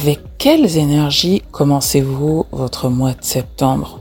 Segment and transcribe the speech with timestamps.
[0.00, 4.00] Avec quelles énergies commencez-vous votre mois de septembre?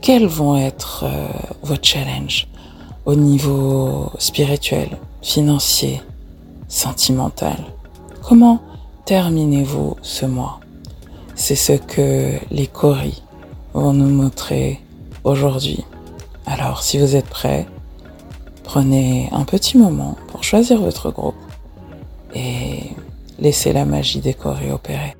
[0.00, 1.28] Quels vont être euh,
[1.62, 2.48] vos challenges
[3.04, 6.02] au niveau spirituel, financier,
[6.66, 7.54] sentimental?
[8.20, 8.60] Comment
[9.04, 10.58] terminez-vous ce mois?
[11.36, 13.22] C'est ce que les choris
[13.74, 14.80] vont nous montrer
[15.22, 15.84] aujourd'hui.
[16.46, 17.68] Alors si vous êtes prêts,
[18.64, 21.36] prenez un petit moment pour choisir votre groupe
[22.34, 22.90] et
[23.42, 25.14] laissez la magie des choris opérer.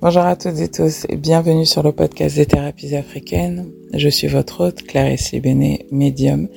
[0.00, 3.70] Bonjour à toutes et tous et bienvenue sur le podcast des thérapies africaines.
[3.94, 6.48] Je suis votre hôte Clarisse Libéné, médium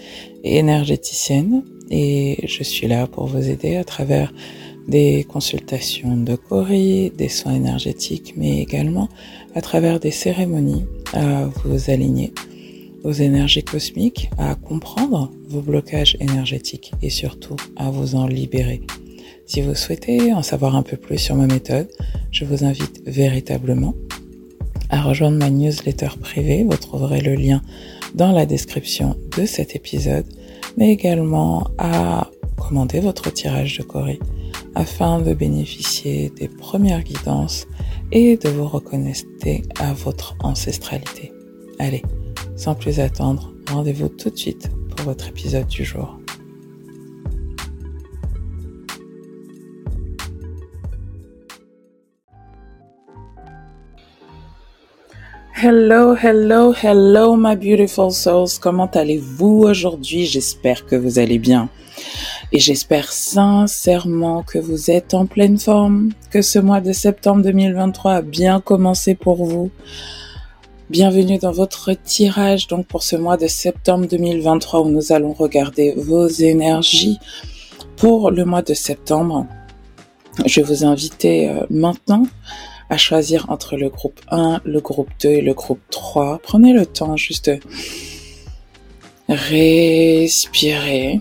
[0.44, 4.34] et énergéticienne et je suis là pour vous aider à travers
[4.88, 9.10] des consultations de Cori, des soins énergétiques, mais également
[9.54, 12.34] à travers des cérémonies à vous aligner
[13.06, 18.82] aux énergies cosmiques, à comprendre vos blocages énergétiques et surtout à vous en libérer.
[19.46, 21.88] Si vous souhaitez en savoir un peu plus sur ma méthode,
[22.32, 23.94] je vous invite véritablement
[24.90, 26.66] à rejoindre ma newsletter privée.
[26.68, 27.62] Vous trouverez le lien
[28.16, 30.26] dans la description de cet épisode,
[30.76, 34.20] mais également à commander votre tirage de Corée
[34.74, 37.68] afin de bénéficier des premières guidances
[38.12, 41.32] et de vous reconnecter à votre ancestralité.
[41.78, 42.02] Allez,
[42.56, 46.18] sans plus attendre, rendez-vous tout de suite pour votre épisode du jour.
[55.58, 58.60] Hello, hello, hello, my beautiful souls.
[58.60, 60.26] Comment allez-vous aujourd'hui?
[60.26, 61.70] J'espère que vous allez bien.
[62.52, 68.14] Et j'espère sincèrement que vous êtes en pleine forme, que ce mois de septembre 2023
[68.14, 69.72] a bien commencé pour vous.
[70.92, 75.96] Bienvenue dans votre tirage donc pour ce mois de septembre 2023 où nous allons regarder
[75.98, 77.18] vos énergies
[77.98, 79.48] pour le mois de septembre.
[80.46, 82.28] Je vais vous inviter euh, maintenant
[82.92, 86.40] à choisir entre le groupe 1, le groupe 2 et le groupe 3.
[86.44, 87.60] Prenez le temps juste de
[89.28, 91.20] respirer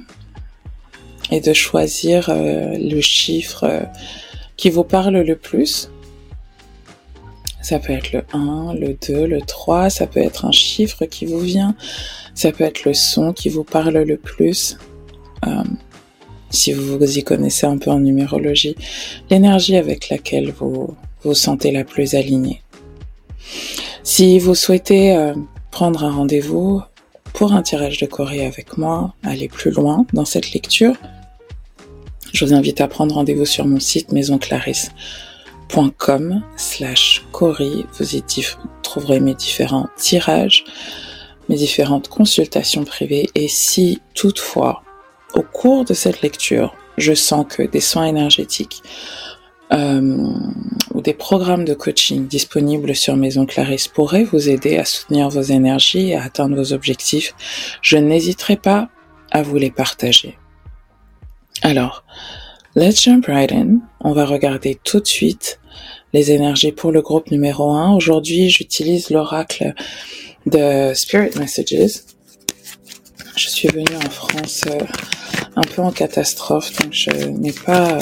[1.30, 3.80] et de choisir euh, le chiffre euh,
[4.58, 5.88] qui vous parle le plus.
[7.64, 11.24] Ça peut être le 1, le 2, le 3, ça peut être un chiffre qui
[11.24, 11.74] vous vient,
[12.34, 14.76] ça peut être le son qui vous parle le plus.
[15.46, 15.64] Euh,
[16.50, 18.76] si vous vous y connaissez un peu en numérologie,
[19.30, 22.60] l'énergie avec laquelle vous vous sentez la plus alignée.
[24.02, 25.32] Si vous souhaitez euh,
[25.70, 26.82] prendre un rendez-vous
[27.32, 30.96] pour un tirage de Corée avec moi, aller plus loin dans cette lecture,
[32.34, 34.12] je vous invite à prendre rendez-vous sur mon site
[35.72, 37.86] maisonclarisse.com slash Corée.
[37.98, 38.22] Vous y
[38.82, 40.64] trouverez mes différents tirages,
[41.48, 44.82] mes différentes consultations privées et si toutefois,
[45.34, 48.82] au cours de cette lecture, je sens que des soins énergétiques
[49.72, 50.28] euh,
[50.92, 55.42] ou des programmes de coaching disponibles sur Maison Clarisse pourraient vous aider à soutenir vos
[55.42, 57.34] énergies et à atteindre vos objectifs,
[57.82, 58.90] je n'hésiterai pas
[59.32, 60.38] à vous les partager.
[61.62, 62.04] Alors,
[62.74, 63.80] let's jump right in.
[64.00, 65.60] On va regarder tout de suite
[66.12, 67.94] les énergies pour le groupe numéro 1.
[67.94, 69.74] Aujourd'hui, j'utilise l'oracle
[70.46, 72.02] de Spirit Messages.
[73.36, 74.78] Je suis venue en France euh,
[75.56, 77.98] un peu en catastrophe, donc je n'ai pas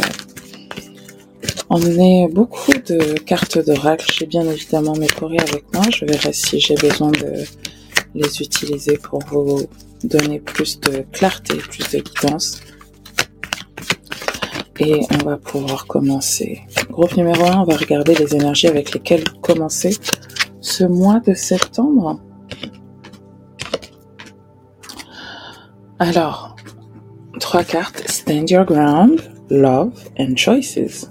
[1.69, 4.06] emmené beaucoup de cartes d'oracle.
[4.12, 5.84] J'ai bien évidemment mes courriers avec moi.
[5.91, 7.44] Je verrai si j'ai besoin de
[8.15, 9.66] les utiliser pour vous
[10.04, 12.60] donner plus de clarté, plus de guidance.
[14.84, 16.62] Et on va pouvoir commencer.
[16.91, 19.97] Groupe numéro 1, on va regarder les énergies avec lesquelles commencer
[20.60, 22.20] ce mois de septembre.
[26.00, 26.56] Alors,
[27.38, 28.03] trois cartes.
[28.09, 31.09] Stand your ground, love and choices.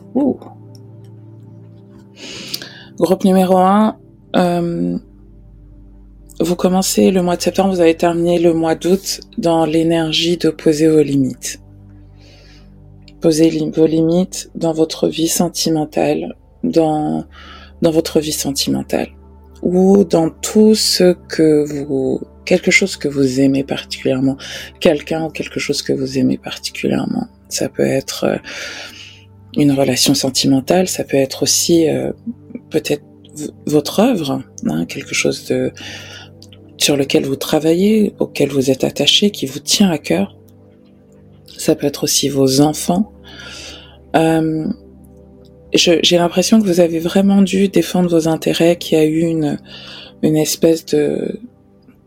[2.97, 3.97] Groupe numéro 1,
[4.35, 4.97] euh,
[6.41, 10.49] vous commencez le mois de septembre, vous avez terminé le mois d'août dans l'énergie de
[10.49, 11.60] poser vos limites.
[13.21, 17.25] Posez vos limites dans votre vie sentimentale, dans,
[17.81, 19.09] dans votre vie sentimentale,
[19.61, 24.37] ou dans tout ce que vous, quelque chose que vous aimez particulièrement,
[24.79, 27.27] quelqu'un ou quelque chose que vous aimez particulièrement.
[27.49, 28.37] Ça peut être euh,
[29.55, 32.11] une relation sentimentale, ça peut être aussi euh,
[32.69, 33.03] peut-être
[33.65, 35.71] votre œuvre, hein, quelque chose de
[36.77, 40.35] sur lequel vous travaillez, auquel vous êtes attaché, qui vous tient à cœur.
[41.57, 43.13] Ça peut être aussi vos enfants.
[44.15, 44.67] Euh,
[45.73, 49.57] j'ai l'impression que vous avez vraiment dû défendre vos intérêts, qu'il y a eu une,
[50.21, 51.39] une espèce de,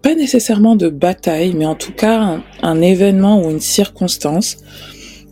[0.02, 4.58] pas nécessairement de bataille, mais en tout cas un, événement ou une circonstance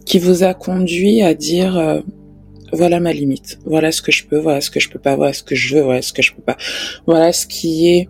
[0.06, 2.00] qui vous a conduit à dire euh,
[2.72, 5.34] voilà ma limite, voilà ce que je peux, voilà ce que je peux pas, voilà
[5.34, 6.56] ce que je veux, voilà ce que je peux pas,
[7.06, 8.08] voilà ce qui est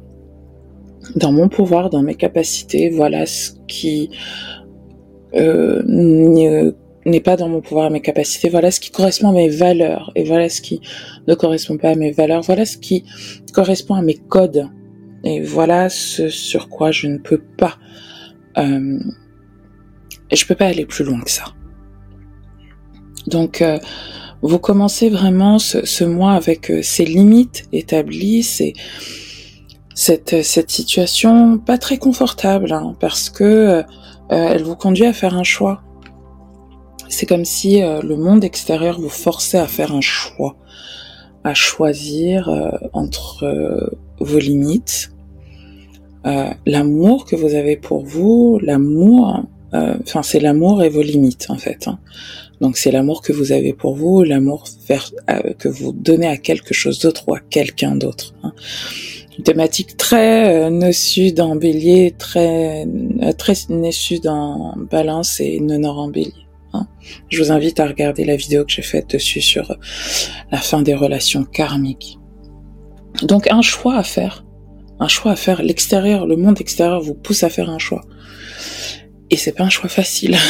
[1.17, 4.11] dans mon pouvoir, dans mes capacités, voilà ce qui
[5.35, 6.73] euh,
[7.04, 10.25] n'est pas dans mon pouvoir, mes capacités, voilà ce qui correspond à mes valeurs, et
[10.25, 10.81] voilà ce qui
[11.26, 13.04] ne correspond pas à mes valeurs, voilà ce qui
[13.52, 14.69] correspond à mes codes,
[15.25, 17.78] et voilà ce sur quoi je ne peux pas,
[18.58, 18.99] euh,
[20.32, 21.44] je peux pas aller plus loin que ça.
[23.26, 23.78] Donc, euh,
[24.43, 28.43] vous commencez vraiment ce, mois avec euh, ces limites établies,
[29.94, 33.82] cette situation pas très confortable, hein, parce que euh,
[34.28, 35.82] elle vous conduit à faire un choix.
[37.12, 40.56] C'est comme si le monde extérieur vous forçait à faire un choix,
[41.44, 42.50] à choisir
[42.93, 45.12] entre vos limites,
[46.25, 51.87] l'amour que vous avez pour vous, l'amour, enfin c'est l'amour et vos limites en fait.
[51.87, 51.99] Hein.
[52.62, 56.73] Donc c'est l'amour que vous avez pour vous, l'amour euh, que vous donnez à quelque
[56.73, 58.35] chose d'autre ou à quelqu'un d'autre.
[58.44, 58.53] Hein.
[59.37, 63.91] Une thématique très euh, dans Bélier, très euh, très nœud
[64.23, 66.42] dans Balance et nord en Bélier.
[66.72, 66.86] Hein.
[67.28, 69.76] Je vous invite à regarder la vidéo que j'ai faite dessus sur
[70.50, 72.19] la fin des relations karmiques.
[73.22, 74.44] Donc un choix à faire,
[74.98, 75.62] un choix à faire.
[75.62, 78.02] L'extérieur, le monde extérieur vous pousse à faire un choix.
[79.30, 80.36] Et c'est pas un choix facile.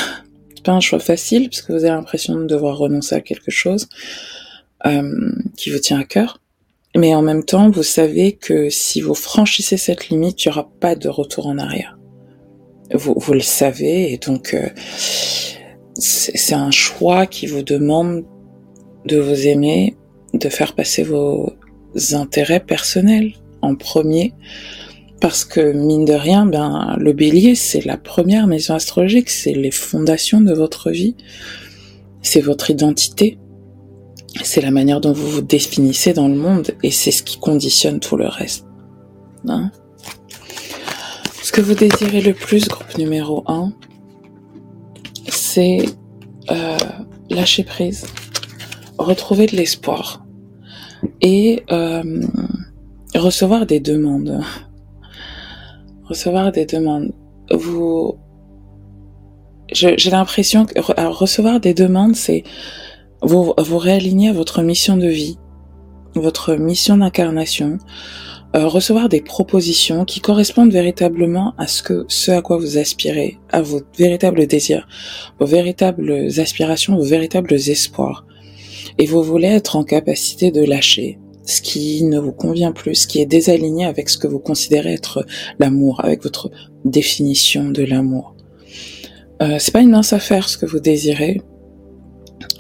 [0.63, 3.89] pas un choix facile parce que vous avez l'impression de devoir renoncer à quelque chose
[4.87, 6.41] euh, qui vous tient à cœur.
[6.95, 10.71] Mais en même temps, vous savez que si vous franchissez cette limite, il n'y aura
[10.81, 11.99] pas de retour en arrière.
[12.93, 14.69] Vous, vous le savez et donc euh,
[15.95, 18.25] c'est un choix qui vous demande
[19.05, 19.97] de vous aimer,
[20.35, 21.53] de faire passer vos
[22.13, 24.33] intérêts personnels en premier,
[25.21, 29.71] parce que mine de rien, ben le Bélier, c'est la première maison astrologique, c'est les
[29.71, 31.15] fondations de votre vie,
[32.23, 33.39] c'est votre identité,
[34.43, 38.01] c'est la manière dont vous vous définissez dans le monde, et c'est ce qui conditionne
[38.01, 38.65] tout le reste.
[39.47, 39.71] Hein
[41.43, 43.73] ce que vous désirez le plus, groupe numéro 1,
[45.53, 45.85] c'est
[46.51, 46.79] euh,
[47.29, 48.07] lâcher prise,
[48.99, 50.25] retrouver de l'espoir
[51.21, 52.23] et euh,
[53.15, 54.41] recevoir des demandes
[56.05, 57.13] recevoir des demandes.
[57.51, 58.17] Vous,
[59.73, 62.45] j'ai l'impression que recevoir des demandes, c'est
[63.21, 65.39] vous vous réaligner à votre mission de vie,
[66.15, 67.79] votre mission d'incarnation,
[68.55, 73.39] euh, recevoir des propositions qui correspondent véritablement à ce que ce à quoi vous aspirez,
[73.51, 74.87] à vos véritables désirs,
[75.39, 78.27] vos véritables aspirations, vos véritables espoirs.
[78.99, 83.07] Et vous voulez être en capacité de lâcher, ce qui ne vous convient plus, ce
[83.07, 85.25] qui est désaligné avec ce que vous considérez être
[85.59, 86.51] l'amour, avec votre
[86.85, 88.35] définition de l'amour.
[89.43, 91.41] Euh, c'est pas une mince affaire ce que vous désirez.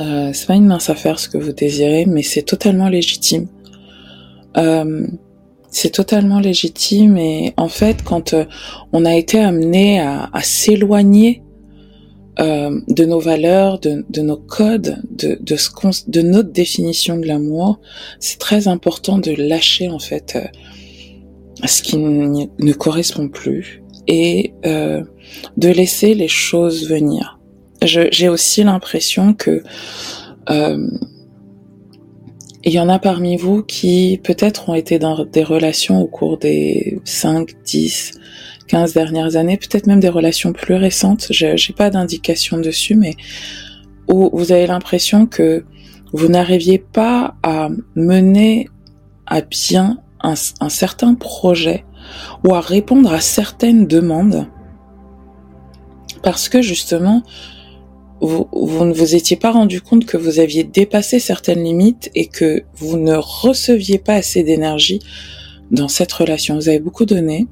[0.00, 3.46] Euh, c'est pas une mince affaire ce que vous désirez, mais c'est totalement légitime.
[4.56, 5.06] Euh,
[5.72, 8.44] c'est totalement légitime et en fait, quand euh,
[8.92, 11.42] on a été amené à, s'éloigner
[12.38, 17.80] euh, de nos valeurs, de, nos codes, de, de, notre définition de l'amour,
[18.20, 25.02] c'est très important de lâcher en fait euh, ce qui ne correspond plus et euh,
[25.56, 27.38] de laisser les choses venir.
[27.82, 29.62] J'ai aussi l'impression que
[32.64, 36.38] il y en a parmi vous qui peut-être ont été dans des relations au cours
[36.38, 38.12] des 5, 10,
[38.68, 43.16] 15 dernières années, peut-être même des relations plus récentes, j'ai pas d'indication dessus, mais
[44.08, 45.64] où vous avez l'impression que
[46.12, 48.68] vous n'arriviez pas à mener
[49.26, 51.84] à bien un, certain projet
[52.44, 54.46] ou à répondre à certaines demandes.
[56.22, 57.22] Parce que justement
[58.22, 62.26] vous, vous ne vous étiez pas rendu compte que vous aviez dépassé certaines limites et
[62.26, 65.00] que vous ne receviez pas assez d'énergie
[65.70, 66.54] dans cette relation.
[66.54, 67.46] Vous avez beaucoup donné,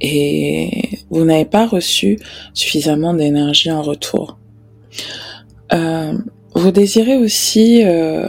[0.00, 2.18] et vous n'avez pas reçu
[2.54, 4.38] suffisamment d'énergie en retour.
[5.72, 6.16] Euh,
[6.54, 8.28] vous désirez aussi euh,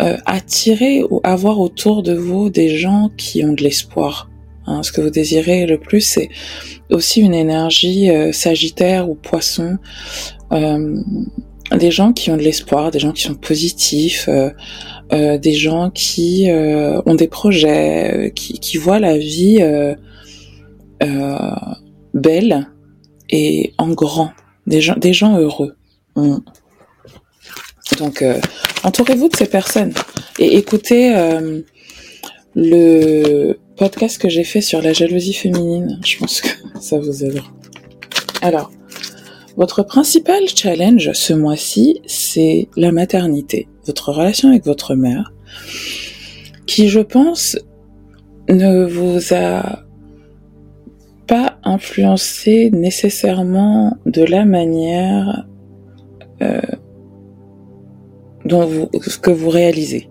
[0.00, 4.30] euh, attirer ou avoir autour de vous des gens qui ont de l'espoir.
[4.66, 6.30] Hein, ce que vous désirez le plus, c'est
[6.94, 9.78] aussi une énergie euh, sagittaire ou poisson,
[10.52, 11.00] euh,
[11.76, 14.28] des gens qui ont de l'espoir, des gens qui sont positifs,
[15.10, 19.58] des gens qui ont des projets, qui, voient la vie
[21.02, 21.50] euh,
[22.14, 22.68] belle
[23.28, 24.30] et en grand,
[24.66, 25.76] des gens, heureux.
[26.16, 26.36] Mm.
[27.98, 28.40] Donc, euh,
[28.84, 29.92] entourez-vous de ces personnes
[30.38, 31.60] et écoutez euh,
[32.54, 36.00] le podcast que j'ai fait sur la jalousie féminine.
[36.04, 36.48] Je pense que
[36.80, 37.46] ça vous aidera.
[38.42, 38.70] Alors,
[39.56, 45.32] Votre principal challenge ce mois-ci, c'est la maternité, votre relation avec votre mère,
[46.66, 47.56] qui, je pense,
[48.48, 49.84] ne vous a
[51.26, 55.46] pas influencé nécessairement de la manière
[56.42, 56.60] euh,
[58.44, 58.86] dont vous,
[59.22, 60.08] que vous réalisez.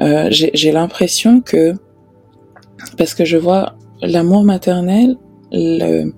[0.00, 1.74] Euh, j'ai l'impression que,
[2.96, 5.16] parce que je vois l'amour maternel,
[5.52, 6.12] le,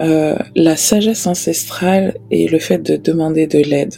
[0.00, 3.94] euh, la sagesse ancestrale et le fait de demander de l'aide.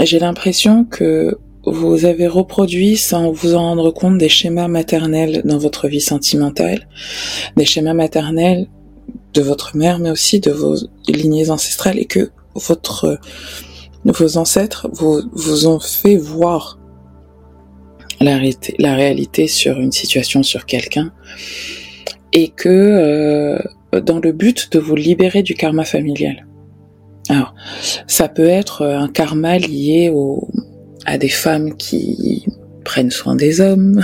[0.00, 1.36] J'ai l'impression que
[1.66, 6.88] vous avez reproduit sans vous en rendre compte des schémas maternels dans votre vie sentimentale,
[7.56, 8.68] des schémas maternels
[9.34, 10.76] de votre mère, mais aussi de vos
[11.08, 13.18] lignées ancestrales et que votre,
[14.04, 16.77] vos ancêtres vous, vous ont fait voir
[18.20, 21.12] la réalité, la réalité sur une situation, sur quelqu'un,
[22.32, 26.46] et que euh, dans le but de vous libérer du karma familial.
[27.30, 27.54] Alors,
[28.06, 30.48] ça peut être un karma lié au,
[31.04, 32.44] à des femmes qui
[32.84, 34.02] prennent soin des hommes.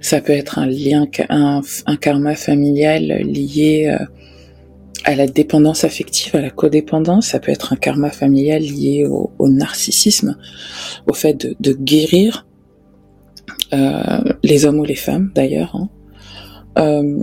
[0.00, 4.04] Ça peut être un lien, un, un karma familial lié euh,
[5.04, 7.28] à la dépendance affective, à la codépendance.
[7.28, 10.36] Ça peut être un karma familial lié au, au narcissisme,
[11.08, 12.46] au fait de, de guérir
[14.42, 15.74] les hommes ou les femmes d'ailleurs.
[15.74, 15.88] Hein.
[16.78, 17.18] Euh,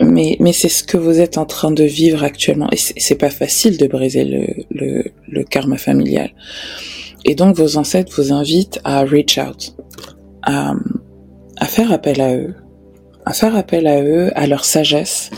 [0.00, 2.68] mais, mais c'est ce que vous êtes en train de vivre actuellement.
[2.72, 6.30] Et c'est pas facile de briser le, le, le, karma familial.
[7.24, 9.76] Et donc vos ancêtres vous invitent à reach out,
[10.42, 10.74] à,
[11.58, 12.54] à faire appel à eux,
[13.26, 15.30] à faire appel à eux, à leur sagesse,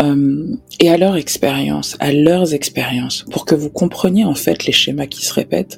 [0.00, 4.72] euh, et à leur expérience, à leurs expériences, pour que vous compreniez en fait les
[4.72, 5.76] schémas qui se répètent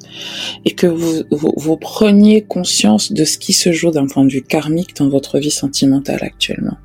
[0.65, 4.31] et que vous, vous, vous preniez conscience de ce qui se joue d'un point de
[4.31, 6.77] vue karmique dans votre vie sentimentale actuellement.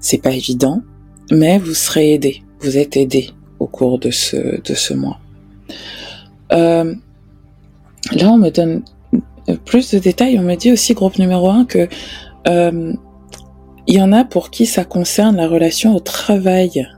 [0.00, 0.82] C'est pas évident,
[1.30, 2.42] mais vous serez aidé.
[2.60, 5.18] Vous êtes aidé au cours de ce, de ce mois.
[6.52, 6.94] Euh,
[8.12, 8.82] là, on me donne
[9.64, 10.38] plus de détails.
[10.38, 11.88] On me dit aussi, groupe numéro un, que
[12.48, 12.92] euh,
[13.92, 16.88] il y en a pour qui ça concerne la relation au travail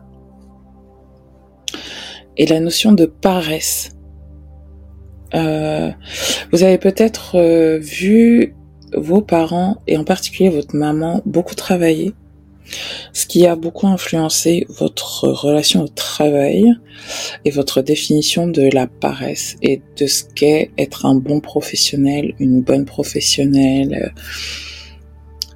[2.36, 3.96] et la notion de paresse.
[5.34, 5.90] Euh,
[6.52, 8.54] vous avez peut-être euh, vu
[8.96, 12.14] vos parents et en particulier votre maman beaucoup travailler
[13.12, 16.72] ce qui a beaucoup influencé votre relation au travail
[17.44, 22.62] et votre définition de la paresse et de ce qu'est être un bon professionnel, une
[22.62, 24.14] bonne professionnelle.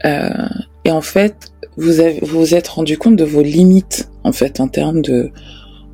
[0.05, 0.49] Euh,
[0.89, 1.93] et en fait, vous
[2.23, 5.31] vous, êtes rendu compte de vos limites, en fait, en termes de,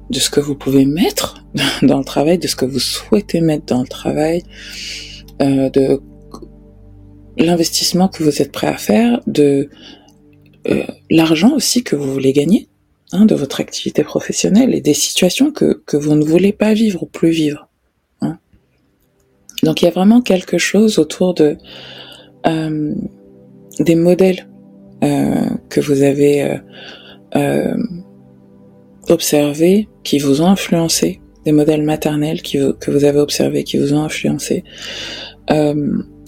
[0.09, 1.45] de ce que vous pouvez mettre
[1.83, 4.45] dans le travail, de ce que vous souhaitez mettre dans le travail,
[5.43, 6.01] euh, de
[7.37, 9.69] l'investissement que vous êtes prêt à faire, de
[10.69, 12.69] euh, l'argent aussi que vous voulez gagner
[13.11, 17.03] hein, de votre activité professionnelle et des situations que, que vous ne voulez pas vivre
[17.03, 17.69] ou plus vivre.
[18.21, 18.39] Hein.
[19.65, 21.59] Donc il y a vraiment quelque chose autour de
[22.47, 22.95] euh,
[23.81, 24.47] des modèles
[25.05, 26.59] que vous avez
[29.09, 34.03] observés, qui vous ont influencé, des modèles maternels que vous avez observés, qui vous ont
[34.03, 34.65] influencé.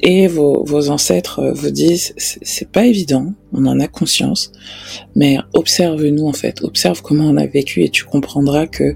[0.02, 4.52] Et vos, vos ancêtres vous disent c'est pas évident, on en a conscience,
[5.14, 8.94] mais observe-nous en fait, observe comment on a vécu et tu comprendras que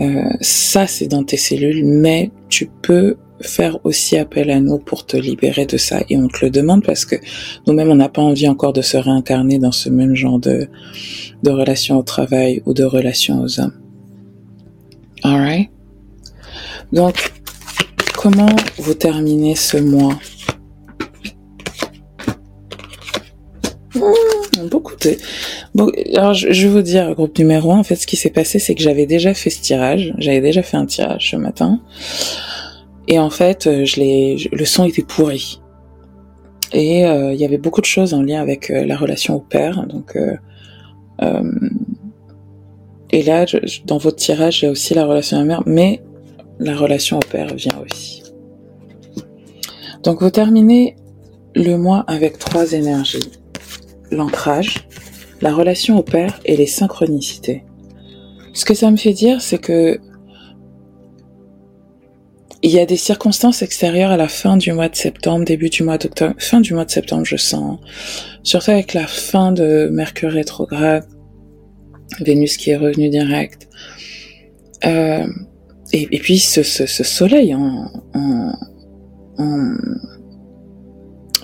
[0.00, 5.06] euh, ça c'est dans tes cellules, mais tu peux faire aussi appel à nous pour
[5.06, 7.16] te libérer de ça et on te le demande parce que
[7.66, 10.68] nous-mêmes on n'a pas envie encore de se réincarner dans ce même genre de,
[11.42, 13.74] de relation au travail ou de relation aux hommes.
[15.22, 15.70] Alright?
[16.92, 17.32] Donc,
[18.16, 20.18] comment vous terminez ce mois?
[23.94, 25.16] Mmh, Beaucoup de...
[26.16, 28.74] Alors, je, vais vous dire, groupe numéro 1, en fait, ce qui s'est passé, c'est
[28.74, 30.14] que j'avais déjà fait ce tirage.
[30.18, 31.80] J'avais déjà fait un tirage ce matin.
[33.08, 35.60] Et en fait, euh, je l'ai, le son était pourri.
[36.72, 39.40] Et euh, il y avait beaucoup de choses en lien avec euh, la relation au
[39.40, 39.86] père.
[39.86, 40.16] Donc,
[43.10, 43.46] et là,
[43.86, 46.02] dans votre tirage, il y a aussi la relation à la mère, mais
[46.58, 48.22] la relation au père vient aussi.
[50.02, 50.96] Donc vous terminez
[51.54, 53.30] le mois avec trois énergies.
[54.10, 54.88] L'ancrage,
[55.40, 57.64] la relation au père et les synchronicités.
[58.52, 60.00] Ce que ça me fait dire, c'est que
[62.64, 65.82] il y a des circonstances extérieures à la fin du mois de septembre, début du
[65.82, 67.78] mois d'octobre, fin du mois de septembre, je sens.
[68.42, 71.04] Surtout avec la fin de Mercure rétrograde,
[72.20, 73.68] Vénus qui est revenu direct.
[74.86, 75.26] Euh,
[75.92, 77.90] et, puis ce, soleil en,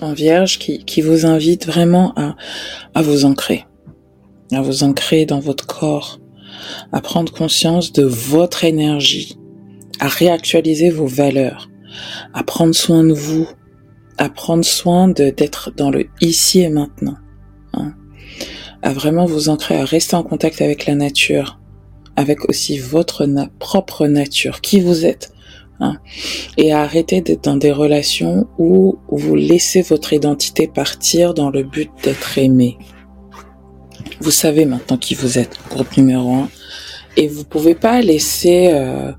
[0.01, 3.65] en, vierge qui, vous invite vraiment à vous ancrer,
[4.51, 6.19] à vous ancrer dans votre corps,
[6.91, 9.37] à prendre conscience de votre énergie,
[10.01, 11.69] à réactualiser vos valeurs,
[12.33, 13.47] à prendre soin de vous,
[14.17, 17.17] à prendre soin d'être dans le ici et maintenant,
[17.73, 17.93] hein,
[18.81, 21.59] à vraiment vous ancrer, à rester en contact avec la nature,
[22.15, 23.27] avec aussi votre
[23.59, 25.33] propre nature, qui vous êtes,
[25.79, 25.99] hein,
[26.57, 31.61] et à arrêter d'être dans des relations où vous laissez votre identité partir dans le
[31.61, 32.79] but d'être aimé.
[34.19, 36.49] Vous savez maintenant qui vous êtes, groupe numéro un,
[37.17, 39.11] et vous pouvez pas laisser euh,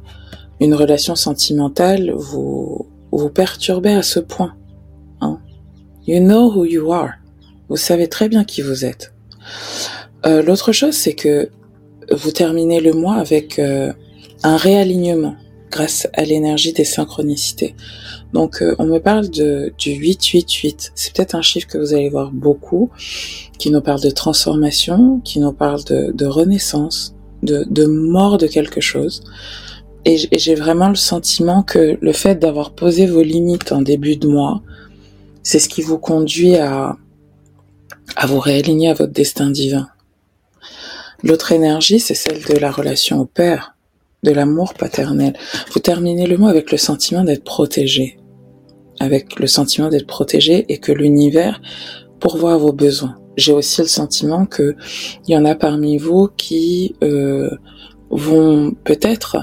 [0.63, 4.55] une relation sentimentale vous vous perturber à ce point.
[5.21, 5.39] Hein.
[6.07, 7.11] You know who you are.
[7.69, 9.13] Vous savez très bien qui vous êtes.
[10.25, 11.51] Euh, L'autre chose, c'est que
[12.11, 13.93] vous terminez le mois avec euh,
[14.43, 15.35] un réalignement
[15.71, 17.75] grâce à l'énergie des synchronicités.
[18.33, 20.93] Donc euh, on me parle de du 888.
[20.95, 22.91] C'est peut-être un chiffre que vous allez voir beaucoup,
[23.59, 28.47] qui nous parle de transformation, qui nous parle de, de renaissance, de, de mort de
[28.47, 29.25] quelque chose.
[30.05, 34.27] Et j'ai vraiment le sentiment que le fait d'avoir posé vos limites en début de
[34.27, 34.63] mois,
[35.43, 36.97] c'est ce qui vous conduit à,
[38.17, 39.89] à vous réaligner à votre destin divin.
[41.23, 43.77] L'autre énergie, c'est celle de la relation au père,
[44.25, 45.35] de l'amour paternel.
[45.73, 48.19] Vous terminez le mot avec le sentiment d'être protégé,
[48.99, 51.61] avec le sentiment d'être protégé et que l'univers
[52.19, 53.17] pourvoit à vos besoins.
[53.37, 54.75] J'ai aussi le sentiment que
[55.27, 57.51] il y en a parmi vous qui euh,
[58.11, 59.37] vont peut-être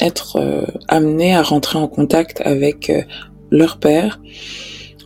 [0.00, 3.02] être, euh, amenés à rentrer en contact avec euh,
[3.50, 4.20] leur père,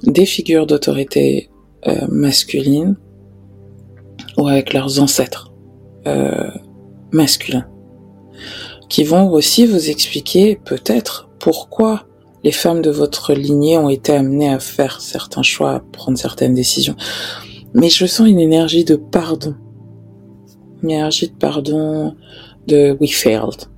[0.03, 1.51] des figures d'autorité
[1.87, 2.97] euh, masculine
[4.37, 5.53] ou avec leurs ancêtres.
[6.07, 6.51] Euh,
[7.13, 7.67] masculins,
[8.91, 12.07] qui vont aussi vous expliquer peut-être pourquoi
[12.43, 16.55] les femmes de votre lignée ont été amenées à faire certains choix, à prendre certaines
[16.55, 16.97] décisions.
[17.73, 19.55] Mais je sens une énergie de pardon,
[20.83, 22.15] une énergie de pardon,
[22.67, 23.69] de we failed.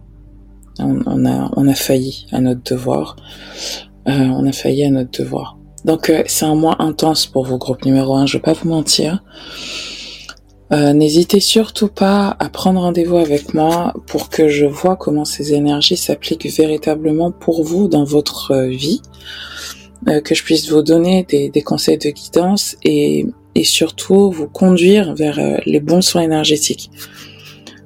[0.79, 3.17] On, a, failli à notre devoir.
[4.09, 5.59] Euh, on a failli à notre devoir.
[5.85, 8.69] Donc euh, c'est un mois intense pour vos groupes numéro un, je vais pas vous
[8.69, 9.23] mentir.
[10.73, 15.55] Euh, n'hésitez surtout pas à prendre rendez-vous avec moi pour que je vois comment ces
[15.55, 19.01] énergies s'appliquent véritablement pour vous dans votre vie,
[20.25, 23.27] que je puisse vous donner des, conseils de guidance et,
[23.63, 26.91] surtout vous conduire vers les bons soins énergétiques.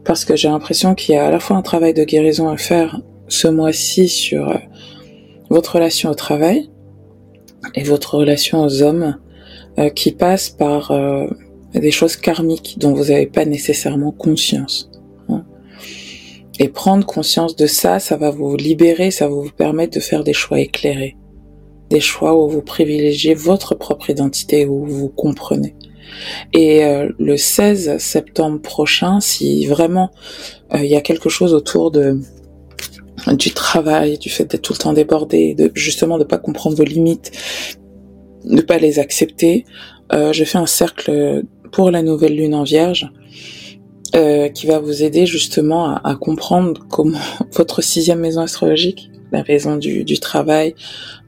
[0.04, 2.56] Parce que j'ai l'impression qu'il y a à la fois un travail de guérison à
[2.56, 4.58] faire ce mois-ci sur euh,
[5.50, 6.70] votre relation au travail
[7.74, 9.18] et votre relation aux hommes
[9.78, 10.92] euh, qui passe par
[11.74, 14.90] des choses karmiques dont vous n'avez pas nécessairement conscience.
[15.28, 15.44] Hein.
[16.58, 20.24] Et prendre conscience de ça, ça va vous libérer, ça va vous permettre de faire
[20.24, 21.16] des choix éclairés.
[21.90, 25.74] Des choix où vous privilégiez votre propre identité, où vous comprenez.
[26.52, 30.10] Et euh, le 16 septembre prochain, si vraiment
[30.74, 32.20] euh, il y a quelque chose autour de
[33.34, 36.84] du travail, du fait d'être tout le temps débordé, de justement de pas comprendre vos
[36.84, 37.32] limites,
[38.44, 39.66] de pas les accepter,
[40.12, 43.10] euh, je fais un cercle pour la nouvelle lune en vierge,
[44.16, 47.18] euh, qui va vous aider justement à, à, comprendre comment
[47.52, 50.74] votre sixième maison astrologique, la maison du, du, travail,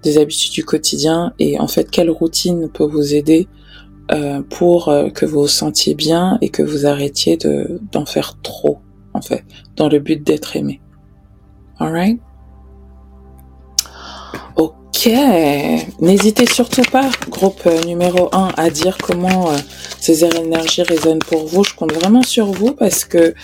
[0.03, 3.47] des habitudes du quotidien, et en fait quelle routine peut vous aider
[4.11, 8.41] euh, pour euh, que vous vous sentiez bien et que vous arrêtiez de d'en faire
[8.43, 8.79] trop,
[9.15, 9.45] en fait,
[9.77, 10.81] dans le but d'être aimé.
[11.79, 12.21] Alright?
[14.57, 15.09] Ok,
[16.01, 19.57] n'hésitez surtout pas, groupe numéro 1, à dire comment euh,
[19.99, 21.65] ces énergies résonnent pour vous.
[21.65, 23.35] Je compte vraiment sur vous parce que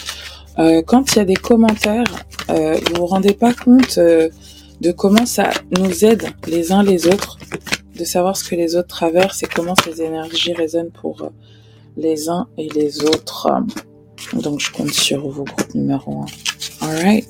[0.59, 2.05] euh, quand il y a des commentaires,
[2.51, 4.29] euh, vous vous rendez pas compte euh,
[4.81, 7.39] de comment ça nous aide les uns les autres,
[7.99, 11.29] de savoir ce que les autres traversent et comment ces énergies résonnent pour euh,
[11.97, 13.49] les uns et les autres.
[14.35, 16.23] Donc je compte sur vous, groupe numéro
[16.81, 16.87] 1.
[16.87, 17.27] Alright.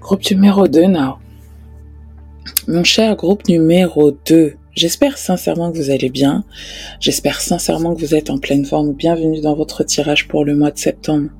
[0.00, 1.14] Groupe numéro 2 now.
[2.68, 6.44] Mon cher groupe numéro 2, j'espère sincèrement que vous allez bien.
[7.00, 8.92] J'espère sincèrement que vous êtes en pleine forme.
[8.92, 11.30] Bienvenue dans votre tirage pour le mois de septembre.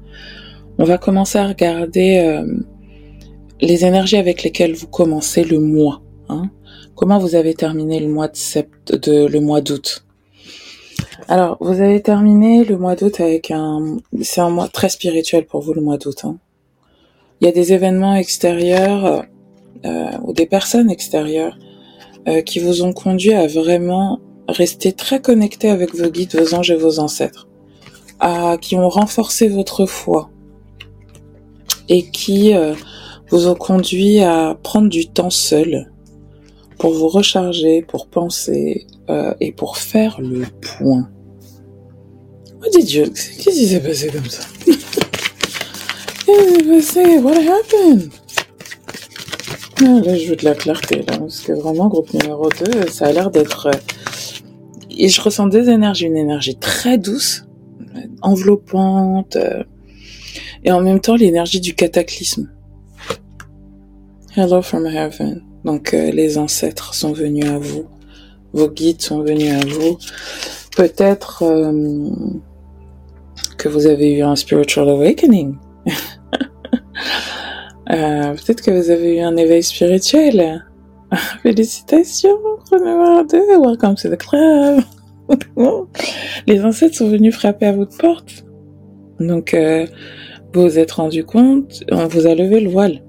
[0.78, 2.44] On va commencer à regarder euh,
[3.60, 6.02] les énergies avec lesquelles vous commencez le mois.
[6.28, 6.50] Hein.
[6.98, 10.04] Comment vous avez terminé le mois de, sept, de le mois d'août?
[11.28, 13.98] Alors, vous avez terminé le mois d'août avec un...
[14.20, 16.24] C'est un mois très spirituel pour vous, le mois d'août.
[16.24, 16.38] Hein.
[17.40, 19.24] Il y a des événements extérieurs
[19.84, 21.56] euh, ou des personnes extérieures
[22.26, 26.72] euh, qui vous ont conduit à vraiment rester très connecté avec vos guides, vos anges
[26.72, 27.46] et vos ancêtres,
[28.18, 30.30] à, qui ont renforcé votre foi
[31.88, 32.74] et qui euh,
[33.28, 35.92] vous ont conduit à prendre du temps seul
[36.78, 40.44] pour vous recharger, pour penser euh, et pour faire le
[40.78, 41.10] point.
[42.60, 44.44] Oh Dieu, qu'est-ce qui s'est passé comme ça?
[46.26, 47.18] Qu'est-ce qui s'est passé?
[47.18, 48.10] What happened?
[49.80, 53.12] Là, je veux de la clarté, là, parce que vraiment, groupe numéro 2, ça a
[53.12, 53.68] l'air d'être...
[53.68, 53.78] Euh,
[54.90, 57.44] et je ressens des énergies, une énergie très douce,
[58.22, 59.62] enveloppante, euh,
[60.64, 62.50] et en même temps l'énergie du cataclysme.
[64.36, 65.47] Hello from heaven.
[65.64, 67.86] Donc euh, les ancêtres sont venus à vous,
[68.52, 69.98] vos guides sont venus à vous.
[70.76, 72.10] Peut-être euh,
[73.56, 75.56] que vous avez eu un spiritual awakening.
[77.90, 80.64] euh, Peut-être que vous avez eu un éveil spirituel.
[81.42, 82.38] Félicitations,
[82.72, 84.82] numéro 2, welcome to the club.
[86.46, 88.44] les ancêtres sont venus frapper à votre porte.
[89.18, 89.56] Donc,
[90.54, 93.02] vous vous êtes rendu compte, on vous a levé le voile.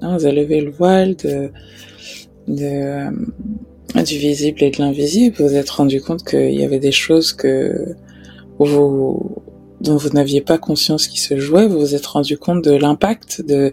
[0.00, 1.50] Hein, vous avez levé le voile de,
[2.48, 3.10] de,
[3.96, 5.36] euh, du visible et de l'invisible.
[5.38, 7.94] Vous vous êtes rendu compte qu'il y avait des choses que
[8.58, 9.42] vous,
[9.80, 11.66] dont vous n'aviez pas conscience qui se jouaient.
[11.66, 13.72] Vous vous êtes rendu compte de l'impact de,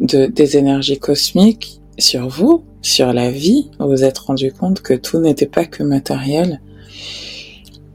[0.00, 3.70] de, des énergies cosmiques sur vous, sur la vie.
[3.78, 6.60] Vous vous êtes rendu compte que tout n'était pas que matériel.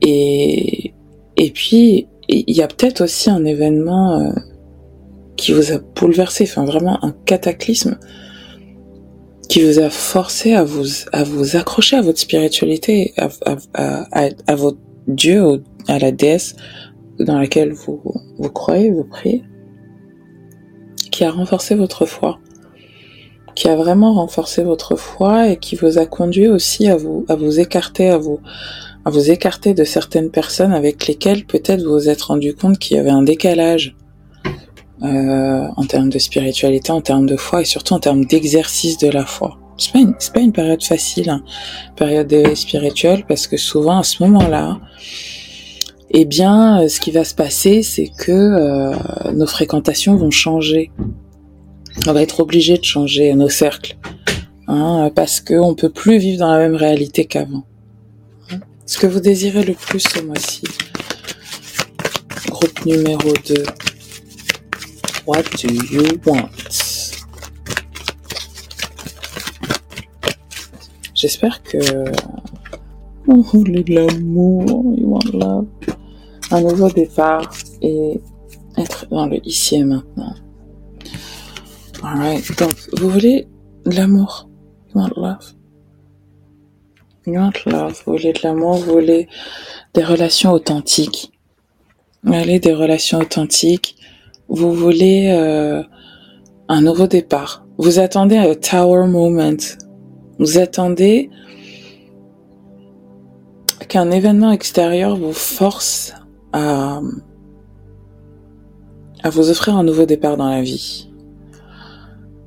[0.02, 0.94] Et,
[1.38, 4.32] et puis, il y a peut-être aussi un événement euh,
[5.38, 7.98] qui vous a bouleversé, enfin vraiment un cataclysme
[9.48, 13.30] qui vous a forcé à vous à vous accrocher à votre spiritualité, à,
[13.74, 16.56] à, à, votre Dieu, à la déesse
[17.20, 18.02] dans laquelle vous
[18.38, 19.44] vous croyez, vous priez,
[21.12, 22.40] qui a renforcé votre foi,
[23.56, 27.36] qui a vraiment renforcé votre foi et qui vous a conduit aussi à vous à
[27.36, 28.40] vous écarter, à vous
[29.06, 32.98] à vous écarter de certaines personnes avec lesquelles peut-être vous vous êtes rendu compte qu'il
[32.98, 33.96] y avait un décalage
[35.04, 39.10] euh, en termes de spiritualité, en termes de foi et surtout en termes d'exercice de
[39.10, 39.60] la foi.
[39.78, 41.44] C'est pas une, c'est pas une période facile, hein,
[41.96, 44.80] période spirituelle, parce que souvent à ce moment-là,
[46.10, 48.96] eh bien, euh, ce qui va se passer, c'est que euh,
[49.34, 50.92] nos fréquentations vont changer.
[52.08, 53.98] On va être obligé de changer nos cercles,
[54.68, 57.66] hein, parce qu'on peut plus vivre dans la même réalité qu'avant.
[58.86, 60.64] Ce que vous désirez le plus ce mois-ci.
[62.50, 63.64] Groupe numéro 2.
[65.28, 66.52] What do you want?
[71.14, 71.78] J'espère que
[73.26, 74.64] vous voulez de l'amour,
[74.96, 75.68] you want love.
[76.50, 78.22] Un nouveau départ et
[78.78, 80.34] être dans le ici et maintenant.
[82.02, 83.50] Alright, donc vous voulez
[83.86, 84.48] de l'amour,
[84.96, 85.54] you want love.
[87.26, 89.28] You want love, vous voulez de l'amour, vous voulez
[89.94, 91.34] des relations authentiques.
[92.24, 93.98] Vous voulez des relations authentiques.
[94.50, 95.84] Vous voulez euh,
[96.70, 97.66] un nouveau départ.
[97.78, 99.58] Vous attendez un tower moment.
[100.40, 101.30] Vous attendez
[103.88, 106.14] qu'un événement extérieur vous force
[106.54, 107.02] à,
[109.26, 111.10] vous offrir un nouveau départ dans la vie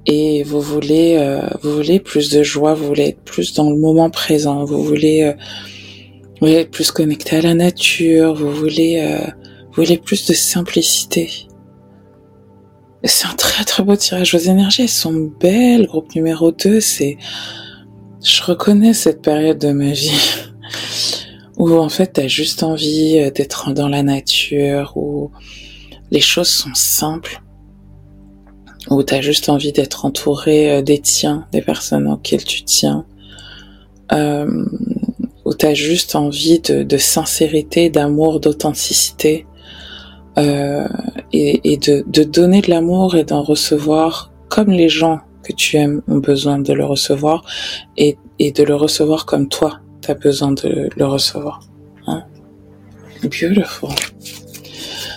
[0.07, 3.77] et vous voulez euh, vous voulez plus de joie, vous voulez être plus dans le
[3.77, 9.27] moment présent, vous voulez euh, être plus connecté à la nature, vous voulez euh,
[9.69, 11.50] vous voulez plus de simplicité.
[13.05, 14.35] C'est un très très beau tirage.
[14.35, 15.87] Vos énergies elles sont belles.
[15.87, 17.17] Groupe numéro 2, c'est
[18.23, 20.13] je reconnais cette période de ma vie
[21.57, 25.31] où en fait t'as juste envie d'être dans la nature, où
[26.11, 27.43] les choses sont simples
[28.89, 33.05] où tu as juste envie d'être entouré euh, des tiens, des personnes auxquelles tu tiens,
[34.13, 34.65] euh,
[35.45, 39.47] où tu as juste envie de, sincérité, d'amour, d'authenticité,
[40.39, 40.89] euh,
[41.41, 46.19] et, de, donner de l'amour et d'en recevoir comme les gens que tu aimes ont
[46.19, 47.45] besoin de le recevoir,
[47.97, 51.61] et, et de le recevoir comme toi, tu as besoin de le recevoir.
[52.07, 52.25] Hein?
[53.23, 53.91] Beautiful.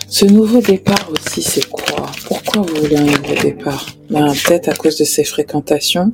[0.07, 2.05] Ce nouveau départ aussi, c'est quoi?
[2.27, 3.83] Pourquoi vous voulez un nouveau départ?
[4.11, 6.13] Ben, Peut-être à cause de ces fréquentations,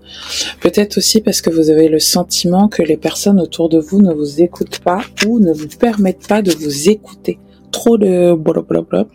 [0.62, 4.14] peut-être aussi parce que vous avez le sentiment que les personnes autour de vous ne
[4.14, 7.40] vous écoutent pas ou ne vous permettent pas de vous écouter.
[7.72, 9.08] Trop de blablabla,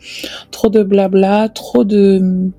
[0.50, 2.50] trop de blabla, trop de...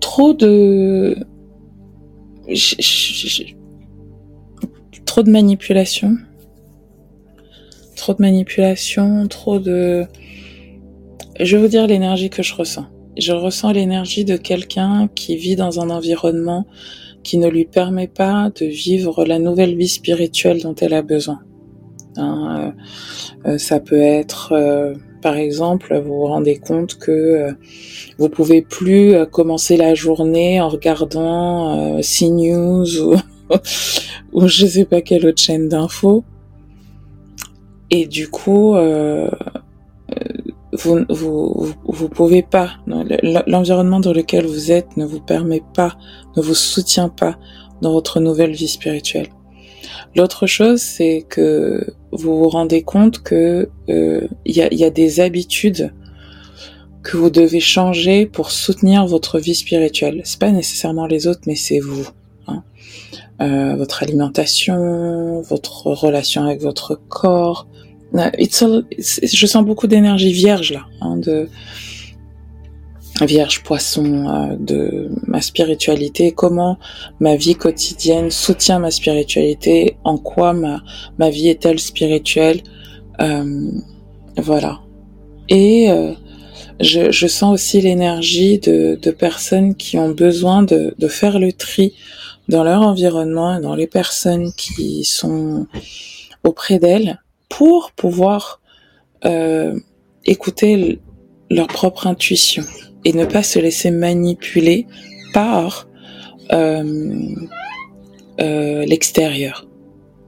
[0.00, 1.16] Trop de...
[5.04, 6.16] Trop de manipulation
[8.08, 10.06] trop de manipulation, trop de...
[11.38, 12.86] Je vais vous dire l'énergie que je ressens.
[13.18, 16.66] Je ressens l'énergie de quelqu'un qui vit dans un environnement
[17.22, 21.40] qui ne lui permet pas de vivre la nouvelle vie spirituelle dont elle a besoin.
[22.18, 22.72] Hein,
[23.46, 27.54] euh, euh, ça peut être, euh, par exemple, vous vous rendez compte que
[28.18, 33.16] vous pouvez plus commencer la journée en regardant CNews ou,
[34.32, 36.24] ou je sais pas quelle autre chaîne d'infos
[37.90, 38.76] et du coup,
[40.72, 42.72] vous, vous, vous pouvez pas,
[43.46, 45.96] l'environnement dans lequel vous êtes ne vous permet pas,
[46.36, 47.38] ne vous soutient pas
[47.80, 49.28] dans votre nouvelle vie spirituelle.
[50.14, 54.90] L'autre chose, c'est que vous vous rendez compte que euh, il y, a, y, a,
[54.90, 55.92] des habitudes
[57.02, 60.22] que vous devez changer pour soutenir votre vie spirituelle.
[60.24, 62.06] C'est pas nécessairement les autres, mais c'est vous.
[62.46, 62.62] Hein.
[63.40, 67.66] Euh, votre alimentation, votre relation avec votre corps.
[68.14, 71.48] Euh, je sens beaucoup d'énergie vierge là, hein, de
[73.26, 76.78] Vierge Poisson euh, de ma spiritualité, comment
[77.20, 80.82] ma vie quotidienne soutient ma spiritualité, en quoi ma,
[81.18, 82.62] ma vie est-elle spirituelle,
[83.20, 83.70] euh,
[84.36, 84.80] voilà.
[85.48, 86.12] Et euh,
[86.80, 91.52] je, je, sens aussi l'énergie de, de, personnes qui ont besoin de, de, faire le
[91.52, 91.94] tri
[92.48, 95.66] dans leur environnement, dans les personnes qui sont
[96.44, 98.60] auprès d'elles, pour pouvoir
[100.24, 101.00] écouter
[101.50, 102.62] leur propre intuition
[103.08, 104.86] et ne pas se laisser manipuler
[105.32, 105.88] par
[106.52, 107.34] euh,
[108.38, 109.66] euh, l'extérieur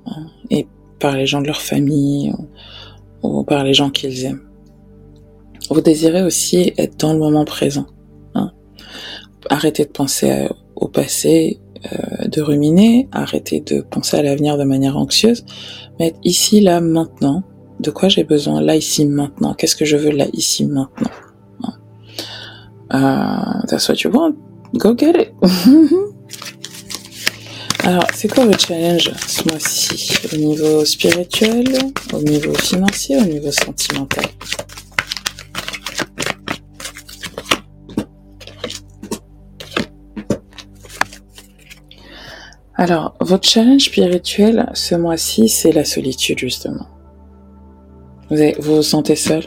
[0.06, 0.66] hein, et
[0.98, 2.32] par les gens de leur famille
[3.22, 4.48] ou, par les gens qu'ils aiment.
[5.68, 7.86] Vous désirez aussi être dans le moment présent.
[8.34, 8.50] Hein.
[9.50, 11.60] Arrêtez de penser au passé,
[11.92, 15.44] euh, de ruminer, arrêtez de penser à l'avenir de manière anxieuse,
[15.98, 17.42] mais être ici, là, maintenant.
[17.78, 19.52] De quoi j'ai besoin là, ici, maintenant?
[19.52, 21.10] Qu'est-ce que je veux là, ici, maintenant?
[22.90, 24.36] That's what you want.
[24.78, 25.34] Go get it.
[27.82, 31.66] Alors, c'est quoi votre challenge ce mois-ci Au niveau spirituel,
[32.12, 34.24] au niveau financier, au niveau sentimental?
[42.74, 46.86] Alors, votre challenge spirituel ce mois-ci, c'est la solitude, justement.
[48.30, 49.44] Vous, vous sentez seul?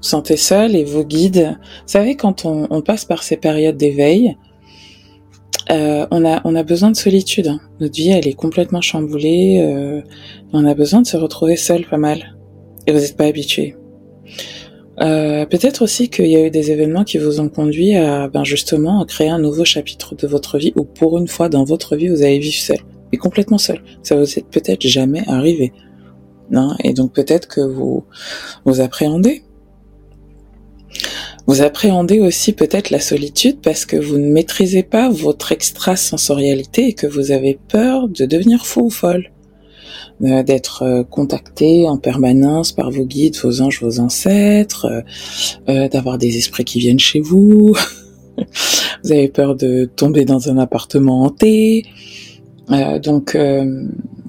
[0.00, 1.56] Sentez seul et vos guides.
[1.60, 4.36] Vous savez, quand on, on passe par ces périodes d'éveil,
[5.70, 7.46] euh, on, a, on a besoin de solitude.
[7.46, 7.60] Hein.
[7.80, 9.60] Notre vie, elle est complètement chamboulée.
[9.60, 10.00] Euh,
[10.52, 12.36] on a besoin de se retrouver seul pas mal.
[12.86, 13.76] Et vous n'êtes pas habitué.
[15.00, 18.42] Euh, Peut-être aussi qu'il y a eu des événements qui vous ont conduit à, ben
[18.42, 21.94] justement, à créer un nouveau chapitre de votre vie où pour une fois dans votre
[21.94, 22.78] vie, vous allez vivre seul.
[23.12, 23.80] Mais complètement seul.
[24.02, 25.72] Ça vous est peut-être jamais arrivé.
[26.50, 26.74] Non?
[26.82, 28.04] Et donc peut-être que vous,
[28.64, 29.44] vous appréhendez
[31.46, 36.92] vous appréhendez aussi peut-être la solitude parce que vous ne maîtrisez pas votre extrasensorialité et
[36.92, 39.32] que vous avez peur de devenir fou ou folle,
[40.22, 45.02] euh, d'être euh, contacté en permanence par vos guides, vos anges, vos ancêtres,
[45.68, 47.74] euh, d'avoir des esprits qui viennent chez vous.
[49.02, 51.84] vous avez peur de tomber dans un appartement hanté.
[53.02, 53.36] donc,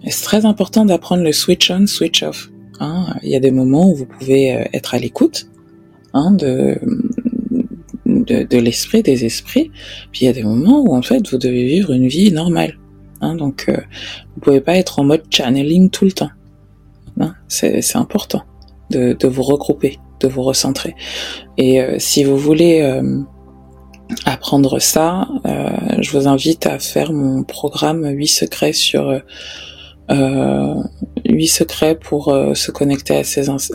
[0.07, 2.49] c'est très important d'apprendre le switch on, switch off.
[2.79, 3.15] Hein.
[3.21, 5.50] Il y a des moments où vous pouvez être à l'écoute
[6.13, 6.77] hein, de,
[8.05, 9.71] de, l'esprit, des esprits.
[10.11, 12.77] Puis il y a des moments où en fait vous devez vivre une vie normale.
[13.21, 13.77] Hein, donc euh,
[14.33, 16.31] vous pouvez pas être en mode channeling tout le temps.
[17.19, 18.43] Hein, c'est important
[18.89, 20.95] de, de, vous regrouper, de vous recentrer.
[21.57, 23.21] Et euh, si vous voulez euh,
[24.25, 25.69] apprendre ça, euh,
[25.99, 29.21] je vous invite à faire mon programme 8 secrets sur
[30.09, 30.75] euh,
[31.25, 33.21] 8 secrets pour se connecter à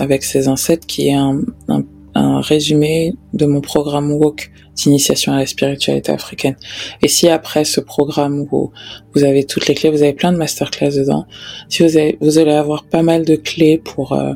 [0.00, 1.82] avec ses ancêtres, qui est un, un
[2.26, 6.56] un résumé de mon programme WOK d'initiation à la spiritualité africaine.
[7.02, 8.72] Et si après ce programme où
[9.14, 11.26] vous avez toutes les clés, vous avez plein de masterclass dedans,
[11.68, 14.34] si vous, allez avoir pas mal de clés pour euh,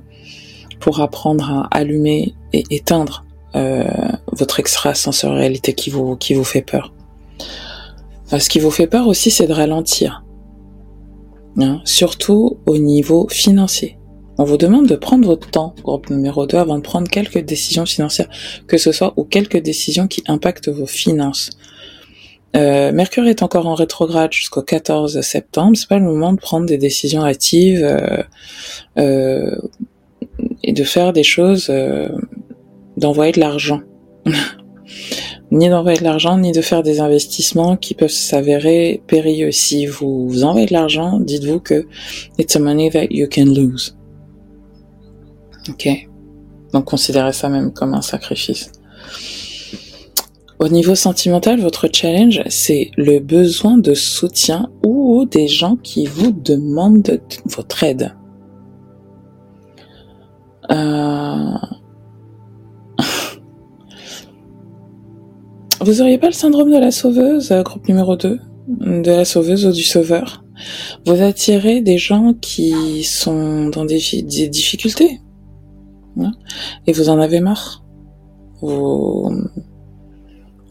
[0.80, 3.84] pour apprendre à allumer et éteindre euh,
[4.32, 6.94] votre extrasensorialité qui vous qui vous fait peur.
[8.32, 10.24] Euh, ce qui vous fait peur aussi, c'est de ralentir,
[11.58, 13.99] hein, surtout au niveau financier.
[14.40, 17.84] On vous demande de prendre votre temps, groupe numéro 2, avant de prendre quelques décisions
[17.84, 18.30] financières,
[18.66, 21.50] que ce soit ou quelques décisions qui impactent vos finances.
[22.56, 25.76] Euh, Mercure est encore en rétrograde jusqu'au 14 septembre.
[25.76, 28.22] C'est pas le moment de prendre des décisions hâtives euh,
[28.96, 29.56] euh,
[30.64, 32.08] et de faire des choses, euh,
[32.96, 33.82] d'envoyer de l'argent.
[35.50, 39.52] ni d'envoyer de l'argent, ni de faire des investissements qui peuvent s'avérer périlleux.
[39.52, 41.86] Si vous envoyez de l'argent, dites-vous que
[42.38, 43.99] it's a money that you can lose.
[45.68, 45.88] Ok.
[46.72, 48.72] Donc considérez ça même comme un sacrifice.
[50.60, 56.32] Au niveau sentimental, votre challenge, c'est le besoin de soutien ou des gens qui vous
[56.32, 58.14] demandent votre aide.
[60.70, 61.54] Euh...
[65.80, 69.64] Vous auriez pas le syndrome de la sauveuse, euh, groupe numéro 2 De la sauveuse
[69.64, 70.44] ou du sauveur?
[71.06, 73.98] Vous attirez des gens qui sont dans des
[74.50, 75.20] difficultés.
[76.86, 77.84] Et vous en avez marre.
[78.60, 79.30] Vous,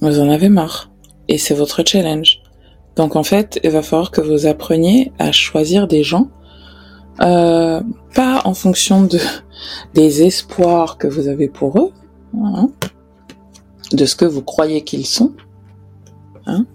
[0.02, 0.92] vous en avez marre.
[1.28, 2.42] Et c'est votre challenge.
[2.96, 6.28] Donc en fait, il va falloir que vous appreniez à choisir des gens,
[7.22, 7.82] euh,
[8.14, 9.20] pas en fonction de
[9.94, 11.94] des espoirs que vous avez pour eux,
[12.44, 12.70] hein,
[13.94, 15.34] de ce que vous croyez qu'ils sont,
[16.46, 16.66] hein,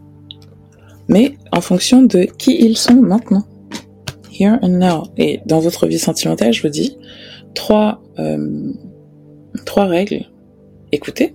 [1.09, 3.45] mais en fonction de qui ils sont maintenant,
[4.33, 5.03] here and now.
[5.19, 6.97] Et dans votre vie sentimentale, je vous dis
[7.55, 8.73] trois euh,
[9.65, 10.27] trois règles
[10.95, 11.35] écoutez,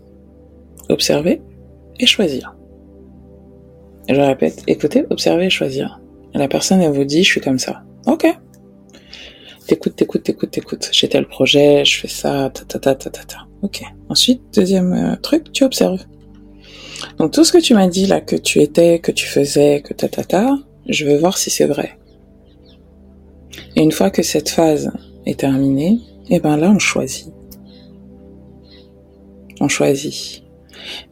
[0.89, 1.41] observer
[1.99, 2.55] et choisir.
[4.07, 5.99] je répète, écoutez, observer et choisir.
[6.33, 7.83] la personne, elle vous dit, je suis comme ça.
[8.05, 8.25] Ok.
[9.67, 10.89] T'écoutes, t'écoutes, t'écoutes, t'écoutes.
[10.91, 13.47] J'ai tel projet, je fais ça, ta ta ta ta ta ta.
[13.61, 13.83] Ok.
[14.07, 16.03] Ensuite, deuxième euh, truc, tu observes.
[17.17, 19.93] Donc tout ce que tu m'as dit là, que tu étais, que tu faisais, que
[19.93, 21.99] ta ta ta, je veux voir si c'est vrai.
[23.75, 24.91] Et une fois que cette phase
[25.29, 27.33] est terminée, eh ben là on choisit
[29.59, 30.43] on choisit.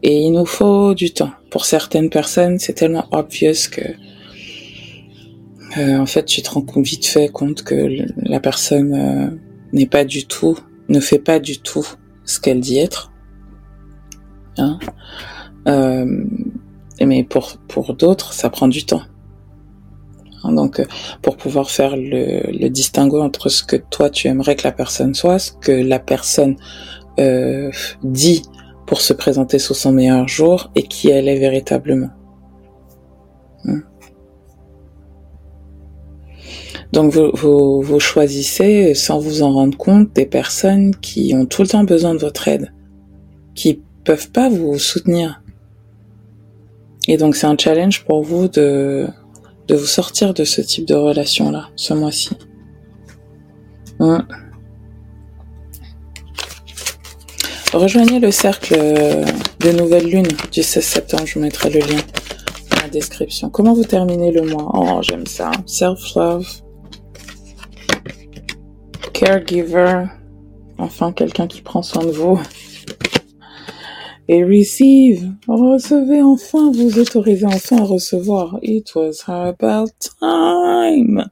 [0.04, 1.32] Et il nous faut du temps.
[1.50, 3.82] Pour certaines personnes, c'est tellement obvious que,
[5.78, 9.38] euh, en fait, tu te rends vite fait compte que la personne euh,
[9.74, 10.58] n'est pas du tout,
[10.90, 11.86] ne fait pas du tout
[12.24, 13.12] ce qu'elle dit être.
[14.58, 14.80] Hein?
[15.68, 16.26] Euh,
[17.06, 19.04] mais pour pour d'autres, ça prend du temps.
[20.44, 20.86] Hein, donc,
[21.22, 25.14] pour pouvoir faire le, le distinguo entre ce que toi tu aimerais que la personne
[25.14, 26.56] soit, ce que la personne
[27.20, 27.72] euh,
[28.04, 28.44] dit
[28.86, 32.10] pour se présenter sous son meilleur jour et qui elle est véritablement.
[33.64, 33.82] Hmm.
[36.94, 41.68] Donc vous, vous, choisissez, sans vous en rendre compte, des personnes qui ont tout le
[41.68, 42.72] temps besoin de votre aide,
[43.56, 45.42] qui peuvent pas vous soutenir.
[47.10, 49.08] Et donc c'est un challenge pour vous de,
[49.68, 52.30] de vous sortir de ce type de relation-là, ce mois-ci.
[54.00, 54.20] Hmm.
[57.74, 59.26] Rejoignez le cercle euh,
[59.60, 62.00] de nouvelle lune du 16 septembre, je vous mettrai le lien
[62.72, 63.50] dans la description.
[63.50, 64.72] Comment vous terminez le mois?
[64.74, 65.52] Oh, j'aime ça.
[65.66, 66.48] Self-love.
[69.14, 70.06] Caregiver.
[70.78, 72.40] Enfin, quelqu'un qui prend soin de vous.
[74.30, 75.32] Et receive.
[75.48, 78.60] Recevez enfin, vous autorisez enfin à recevoir.
[78.62, 81.30] It was about time.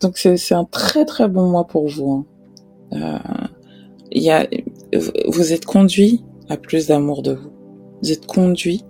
[0.00, 2.10] Donc c'est un très très bon mois pour vous.
[2.12, 2.26] Hein.
[2.92, 3.46] Euh,
[4.12, 4.46] il y a
[5.28, 7.50] vous êtes conduit à plus d'amour de vous.
[8.02, 8.84] Vous êtes conduit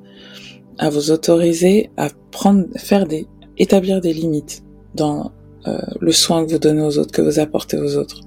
[0.78, 4.62] à vous autoriser à prendre, faire des, établir des limites
[4.94, 5.32] dans
[5.66, 8.20] euh, le soin que vous donnez aux autres, que vous apportez aux autres.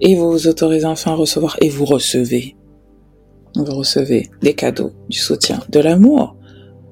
[0.00, 2.56] Et vous vous autorisez enfin à recevoir et vous recevez.
[3.54, 6.36] Vous recevez des cadeaux, du soutien, de l'amour.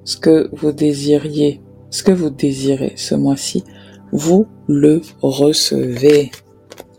[0.04, 3.64] Ce que vous désiriez, ce que vous désirez ce mois-ci,
[4.12, 6.30] vous le recevez.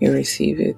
[0.02, 0.78] You receive it.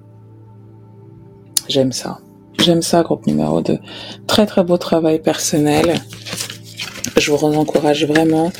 [1.68, 2.18] J'aime ça.
[2.58, 3.78] J'aime ça, groupe numéro 2.
[4.26, 5.94] Très très beau travail personnel.
[7.16, 8.52] Je vous encourage vraiment.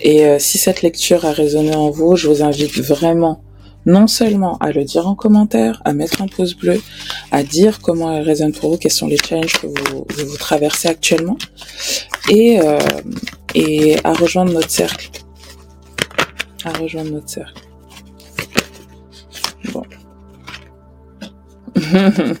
[0.00, 3.42] Et euh, si cette lecture a résonné en vous, je vous invite vraiment
[3.86, 6.80] non seulement à le dire en commentaire, à mettre un pouce bleu,
[7.30, 10.88] à dire comment elle résonne pour vous, quels sont les challenges que vous, vous traversez
[10.88, 11.36] actuellement,
[12.30, 12.78] et, euh,
[13.54, 15.10] et à rejoindre notre cercle.
[16.64, 17.62] À rejoindre notre cercle.
[19.72, 19.82] Bon.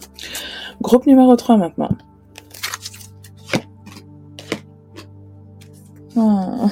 [0.80, 1.90] Groupe numéro 3 maintenant.
[6.16, 6.68] Oh.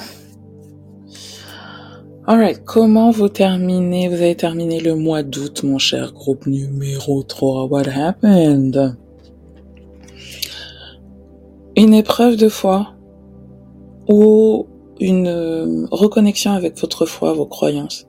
[2.29, 4.09] Alright, comment vous terminez?
[4.09, 7.67] Vous avez terminé le mois d'août, mon cher groupe numéro 3.
[7.67, 8.97] What happened?
[11.77, 12.95] Une épreuve de foi
[14.09, 14.67] ou
[14.99, 18.07] une euh, reconnexion avec votre foi, vos croyances.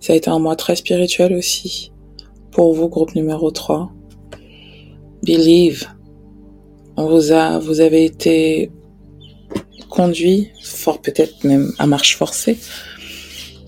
[0.00, 1.92] Ça a été un mois très spirituel aussi
[2.52, 3.92] pour vous, groupe numéro 3.
[5.24, 5.88] Believe.
[6.96, 8.70] On vous a, vous avez été
[9.90, 12.56] conduit, fort peut-être même à marche forcée,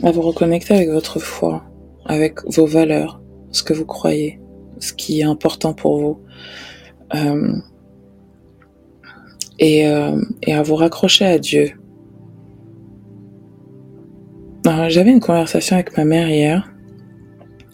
[0.04, 1.64] à vous reconnecter avec votre foi,
[2.04, 4.38] avec vos valeurs, ce que vous croyez,
[4.78, 6.20] ce qui est important pour vous.
[7.14, 7.52] Euh,
[9.58, 11.72] et, euh, et à vous raccrocher à Dieu.
[14.88, 16.72] J'avais une conversation avec ma mère hier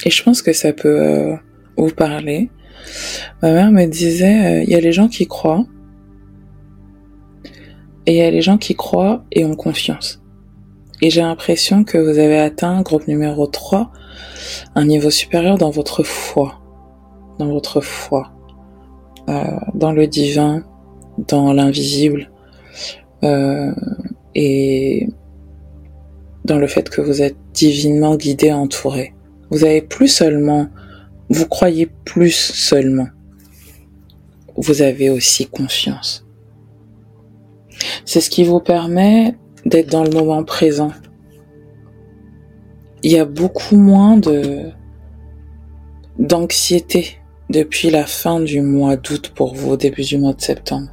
[0.04, 1.36] et je pense que ça peut euh,
[1.76, 2.50] vous parler.
[3.42, 5.66] Ma mère me disait, il y a les gens qui croient,
[8.06, 10.19] et il y a les gens qui croient et ont confiance.
[11.02, 13.90] Et j'ai l'impression que vous avez atteint, groupe numéro 3,
[14.74, 16.60] un niveau supérieur dans votre foi.
[17.38, 18.32] Dans votre foi.
[19.28, 19.42] Euh,
[19.74, 20.64] dans le divin,
[21.28, 22.30] dans l'invisible.
[23.22, 23.72] Euh,
[24.34, 25.08] et
[26.44, 29.14] dans le fait que vous êtes divinement guidé, entouré.
[29.50, 30.68] Vous avez plus seulement
[31.30, 33.08] vous croyez plus seulement.
[34.56, 36.26] Vous avez aussi confiance.
[38.04, 39.36] C'est ce qui vous permet
[39.66, 40.92] d'être dans le moment présent.
[43.02, 44.70] Il y a beaucoup moins de
[46.18, 47.16] d'anxiété
[47.48, 50.88] depuis la fin du mois d'août pour vous, début du mois de septembre.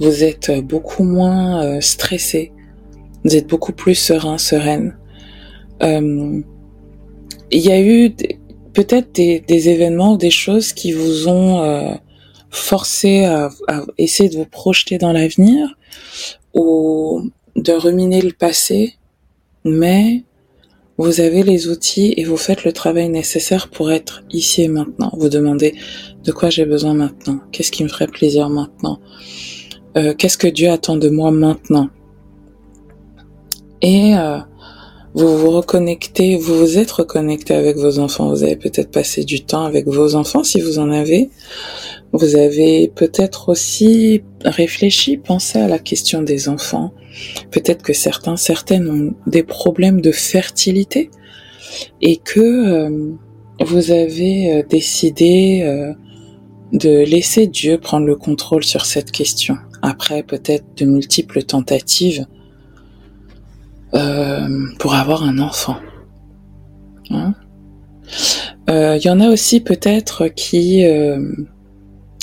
[0.00, 2.52] Vous êtes beaucoup moins euh, stressé,
[3.24, 4.96] vous êtes beaucoup plus serein, sereine.
[5.82, 6.40] Euh,
[7.50, 8.14] il y a eu
[8.72, 11.94] peut-être des, des, événements des choses qui vous ont euh,
[12.50, 15.76] forcé à, à, essayer de vous projeter dans l'avenir
[16.54, 18.94] ou de ruminer le passé,
[19.64, 20.24] mais
[20.96, 25.10] vous avez les outils et vous faites le travail nécessaire pour être ici et maintenant.
[25.16, 25.74] Vous demandez
[26.24, 29.00] de quoi j'ai besoin maintenant, qu'est-ce qui me ferait plaisir maintenant,
[29.96, 31.88] euh, qu'est-ce que Dieu attend de moi maintenant.
[33.80, 34.38] Et euh,
[35.18, 38.30] vous vous reconnectez, vous vous êtes reconnecté avec vos enfants.
[38.30, 41.28] Vous avez peut-être passé du temps avec vos enfants si vous en avez.
[42.12, 46.92] Vous avez peut-être aussi réfléchi, pensé à la question des enfants.
[47.50, 51.10] Peut-être que certains, certaines ont des problèmes de fertilité
[52.00, 53.12] et que euh,
[53.58, 55.94] vous avez euh, décidé euh,
[56.72, 59.56] de laisser Dieu prendre le contrôle sur cette question.
[59.82, 62.24] Après peut-être de multiples tentatives
[63.92, 65.76] pour avoir un enfant.
[67.10, 67.34] Il hein
[68.96, 70.84] y en a aussi peut-être qui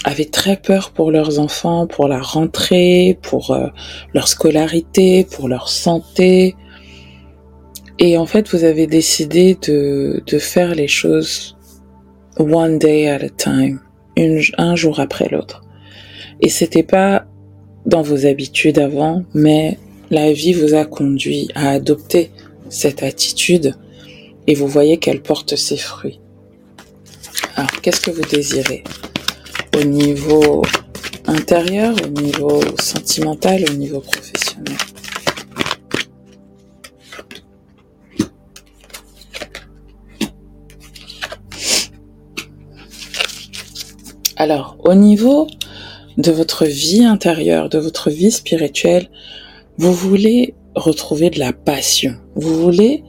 [0.05, 3.67] avaient très peur pour leurs enfants, pour la rentrée, pour euh,
[4.13, 6.55] leur scolarité, pour leur santé.
[7.97, 11.57] Et en fait, vous avez décidé de, de faire les choses
[12.37, 13.79] one day at a time,
[14.15, 15.63] une, un jour après l'autre.
[16.39, 17.25] Et c'était pas
[17.87, 19.79] dans vos habitudes avant, mais
[20.11, 22.31] la vie vous a conduit à adopter
[22.69, 23.75] cette attitude
[24.47, 26.19] et vous voyez qu'elle porte ses fruits.
[27.55, 28.83] Alors, qu'est-ce que vous désirez?
[29.77, 30.63] Au niveau
[31.25, 34.75] intérieur, au niveau sentimental, au niveau professionnel?
[44.37, 45.47] Alors, au niveau
[46.17, 49.09] de votre vie intérieure, de votre vie spirituelle,
[49.77, 52.15] vous voulez retrouver de la passion.
[52.35, 53.03] Vous voulez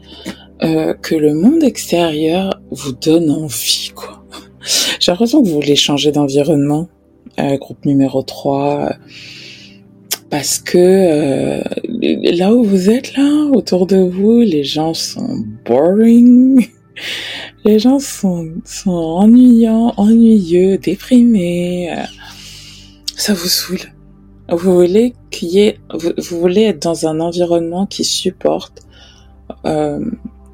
[0.62, 4.24] euh, que le monde extérieur vous donne envie, quoi.
[5.00, 6.88] J'ai l'impression que vous voulez changer d'environnement,
[7.38, 8.92] euh, groupe numéro 3,
[10.30, 11.62] parce que euh,
[12.36, 16.66] là où vous êtes là, autour de vous, les gens sont boring,
[17.64, 22.02] les gens sont, sont ennuyants, ennuyeux, déprimés, euh,
[23.16, 23.95] ça vous saoule.
[24.48, 28.82] Vous voulez y ait, vous, vous, voulez être dans un environnement qui supporte
[29.64, 30.00] euh,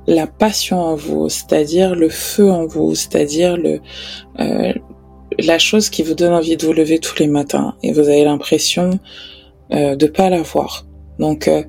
[0.07, 3.81] la passion en vous, c'est-à-dire le feu en vous, c'est-à-dire le
[4.41, 4.73] euh,
[5.39, 8.25] la chose qui vous donne envie de vous lever tous les matins et vous avez
[8.25, 8.99] l'impression
[9.73, 10.87] euh, de pas l'avoir.
[11.19, 11.63] Donc euh,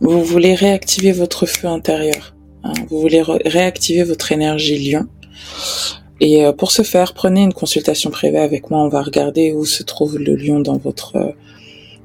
[0.00, 5.06] vous voulez réactiver votre feu intérieur, hein, vous voulez réactiver votre énergie lion.
[6.24, 8.80] Et euh, pour ce faire, prenez une consultation privée avec moi.
[8.80, 11.34] On va regarder où se trouve le lion dans votre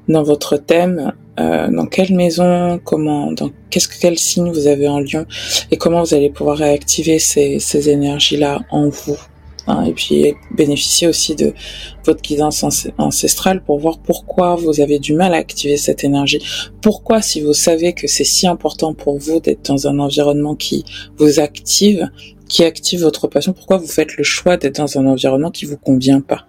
[0.08, 4.88] dans votre thème euh, dans quelle maison, comment, dans qu'est-ce que quel signe vous avez
[4.88, 5.24] en lion
[5.70, 9.16] et comment vous allez pouvoir réactiver ces, ces énergies-là en vous.
[9.66, 11.54] Hein, et puis bénéficier aussi de
[12.04, 12.64] votre guidance
[12.98, 16.42] ancestrale pour voir pourquoi vous avez du mal à activer cette énergie.
[16.82, 20.84] Pourquoi, si vous savez que c'est si important pour vous d'être dans un environnement qui
[21.16, 22.10] vous active,
[22.50, 25.78] qui active votre passion, pourquoi vous faites le choix d'être dans un environnement qui vous
[25.78, 26.46] convient pas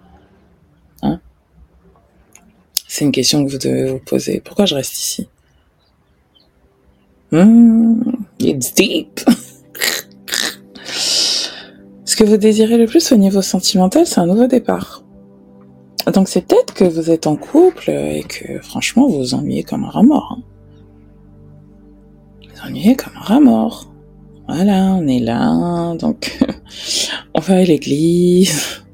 [2.94, 4.42] c'est une question que vous devez vous poser.
[4.44, 5.26] Pourquoi je reste ici?
[7.30, 8.02] Hmm,
[8.38, 9.18] It's deep.
[10.84, 15.02] Ce que vous désirez le plus au niveau sentimental, c'est un nouveau départ.
[16.12, 19.84] Donc c'est peut-être que vous êtes en couple et que franchement vous vous ennuyez comme
[19.84, 20.02] un rat.
[20.02, 20.42] Hein.
[22.42, 23.40] Vous ennuyez comme un rat.
[24.54, 26.38] Voilà, on est là, donc
[27.34, 28.84] on va à l'église,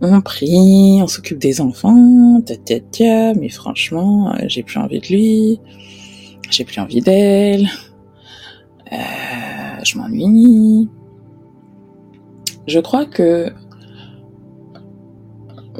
[0.00, 5.60] on prie, on s'occupe des enfants, ta, mais franchement, euh, j'ai plus envie de lui,
[6.50, 7.68] j'ai plus envie d'elle,
[8.92, 8.96] euh,
[9.82, 10.88] je m'ennuie.
[12.68, 13.52] Je crois que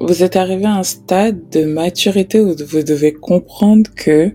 [0.01, 4.35] vous êtes arrivé à un stade de maturité où vous devez comprendre que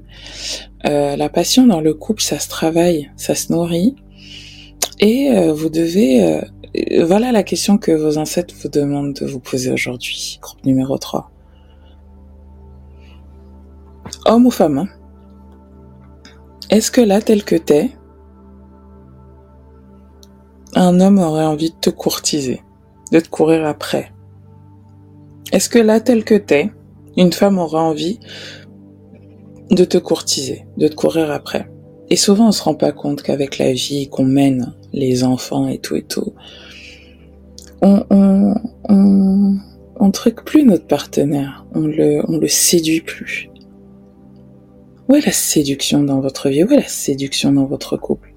[0.85, 3.97] euh, la passion dans le couple, ça se travaille, ça se nourrit,
[4.99, 6.41] et vous devez
[7.03, 11.31] voilà la question que vos ancêtres vous demandent de vous poser aujourd'hui, groupe numéro 3.
[14.25, 14.87] Homme ou femme hein?
[16.69, 17.91] Est-ce que là, tel que t'es,
[20.75, 22.61] un homme aurait envie de te courtiser
[23.11, 24.11] de te courir après?
[25.51, 26.71] Est-ce que là, tel que t'es,
[27.15, 28.19] une femme aura envie
[29.71, 31.71] de te courtiser, de te courir après?
[32.09, 35.79] Et souvent, on se rend pas compte qu'avec la vie qu'on mène, les enfants et
[35.79, 36.33] tout et tout,
[37.81, 38.55] on, on,
[38.89, 39.55] on,
[39.99, 43.49] on truque plus notre partenaire, on le, on le séduit plus.
[45.09, 46.63] Où est la séduction dans votre vie?
[46.63, 48.33] Où est la séduction dans votre couple?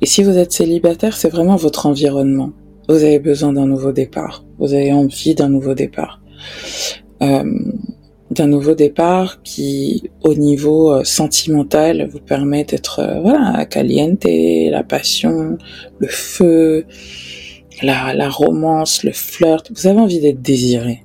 [0.00, 2.52] Et si vous êtes célibataire, c'est vraiment votre environnement.
[2.88, 4.44] Vous avez besoin d'un nouveau départ.
[4.58, 6.22] Vous avez envie d'un nouveau départ.
[7.20, 7.44] Euh,
[8.30, 14.82] d'un nouveau départ qui, au niveau euh, sentimental, vous permet d'être, euh, voilà, caliente, la
[14.82, 15.58] passion,
[15.98, 16.86] le feu,
[17.82, 19.70] la, la romance, le flirt.
[19.74, 21.04] Vous avez envie d'être désiré.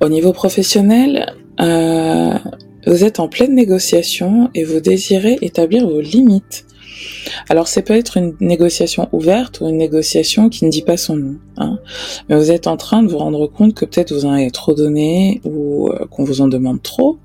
[0.00, 2.34] Au niveau professionnel, euh,
[2.86, 6.66] vous êtes en pleine négociation et vous désirez établir vos limites.
[7.48, 11.16] Alors, c'est peut être une négociation ouverte ou une négociation qui ne dit pas son
[11.16, 11.36] nom.
[11.56, 11.78] Hein.
[12.28, 14.74] Mais vous êtes en train de vous rendre compte que peut-être vous en avez trop
[14.74, 17.18] donné ou euh, qu'on vous en demande trop.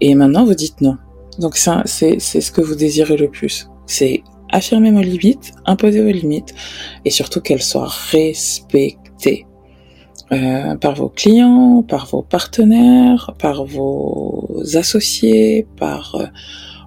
[0.00, 0.96] Et maintenant, vous dites non.
[1.38, 3.68] Donc, c'est ce que vous désirez le plus.
[3.86, 6.54] C'est affirmer vos limites, imposer vos limites
[7.04, 9.46] et surtout qu'elles soient respectées.
[10.32, 16.24] Euh, par vos clients, par vos partenaires, par vos associés, par euh,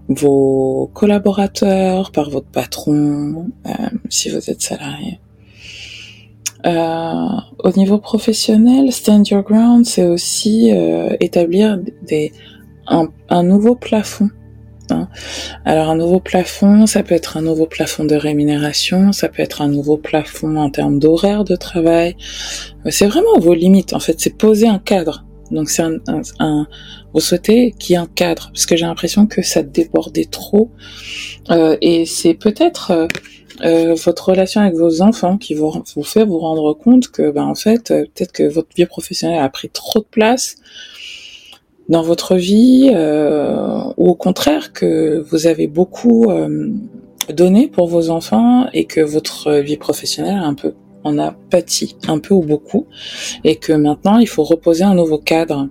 [0.10, 3.72] vos collaborateurs, par votre patron, euh,
[4.10, 5.20] si vous êtes salarié.
[6.66, 10.70] au niveau professionnel, stand your ground, c'est aussi
[11.20, 12.34] établir des,
[12.88, 14.30] un nouveau plafond
[14.92, 15.08] Hein.
[15.66, 19.62] Alors un nouveau plafond, ça peut être un nouveau plafond de rémunération, ça peut être
[19.62, 22.16] un nouveau plafond en termes d'horaire de travail.
[22.86, 23.94] Euh, c'est vraiment vos limites.
[23.94, 25.26] En fait, c'est poser un cadre.
[25.52, 25.98] Donc c'est un,
[26.40, 26.68] un,
[27.18, 30.70] vous souhaitez qu'il y ait un cadre, parce que j'ai l'impression que ça débordait trop.
[31.50, 33.08] Euh, et c'est peut-être euh,
[33.62, 37.46] euh, votre relation avec vos enfants qui vous, vous fait vous rendre compte que, ben
[37.46, 40.58] en fait, euh, peut-être que votre vie professionnelle a pris trop de place
[41.90, 46.70] dans votre vie euh, ou au contraire que vous avez beaucoup euh,
[47.34, 52.20] donné pour vos enfants et que votre vie professionnelle un peu en a pâti, un
[52.20, 52.86] peu ou beaucoup,
[53.44, 55.68] et que maintenant il faut reposer un nouveau cadre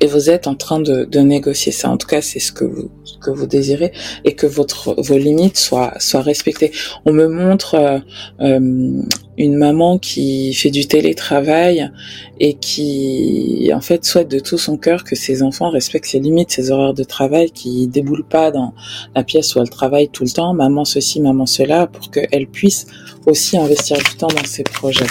[0.00, 1.90] et vous êtes en train de, de négocier ça.
[1.90, 2.90] En tout cas, c'est ce que vous
[3.22, 3.92] que vous désirez
[4.24, 6.72] et que votre vos limites soient soient respectées.
[7.04, 7.98] On me montre euh,
[8.40, 9.02] euh,
[9.38, 11.90] une maman qui fait du télétravail
[12.38, 16.50] et qui en fait souhaite de tout son cœur que ses enfants respectent ses limites,
[16.50, 18.74] ses horaires de travail, qui déboulent pas dans
[19.14, 22.86] la pièce où elle travaille tout le temps, maman ceci, maman cela, pour qu'elle puisse
[23.26, 25.06] aussi investir du temps dans ses projets.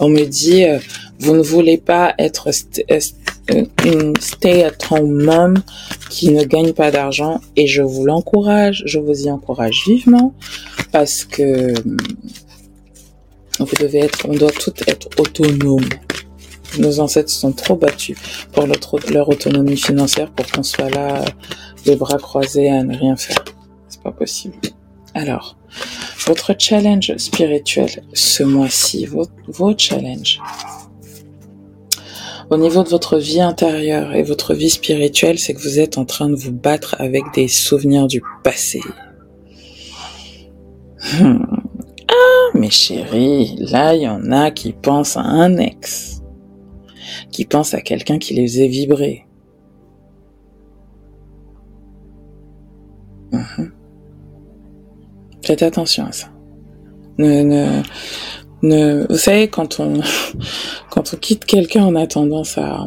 [0.00, 0.78] On me dit, euh,
[1.18, 2.48] vous ne voulez pas être
[3.84, 5.62] une stay-at-home mom
[6.08, 10.34] qui ne gagne pas d'argent et je vous l'encourage, je vous y encourage vivement
[10.92, 11.96] parce que hum,
[13.58, 15.88] vous devez être, on doit tout être autonome.
[16.78, 18.16] Nos ancêtres sont trop battus
[18.52, 21.24] pour leur, autonomie financière pour qu'on soit là,
[21.84, 23.44] les bras croisés à ne rien faire.
[23.88, 24.54] C'est pas possible.
[25.14, 25.56] Alors,
[26.26, 30.40] votre challenge spirituel ce mois-ci, vos, vos challenges
[32.50, 36.04] au niveau de votre vie intérieure et votre vie spirituelle, c'est que vous êtes en
[36.04, 38.80] train de vous battre avec des souvenirs du passé.
[41.18, 41.44] Hmm.
[42.08, 46.22] Ah, mes chéris, là, il y en a qui pensent à un ex,
[47.30, 49.26] qui pensent à quelqu'un qui les faisait vibrer.
[53.32, 53.72] Mhm.
[55.42, 56.26] Faites attention à ça.
[57.18, 57.82] Ne, ne,
[58.62, 60.00] vous savez, quand on,
[60.90, 62.86] quand on quitte quelqu'un, on a tendance à,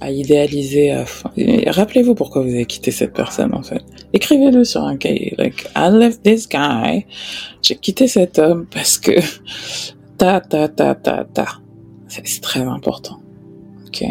[0.00, 1.04] à idéaliser.
[1.66, 3.82] Rappelez-vous pourquoi vous avez quitté cette personne, en fait.
[4.12, 5.34] Écrivez-le sur un cahier.
[5.38, 7.06] Like, I left this guy.
[7.62, 9.12] J'ai quitté cet homme parce que
[10.18, 11.46] ta, ta, ta, ta, ta.
[12.08, 13.20] C'est très important.
[13.86, 14.04] Ok.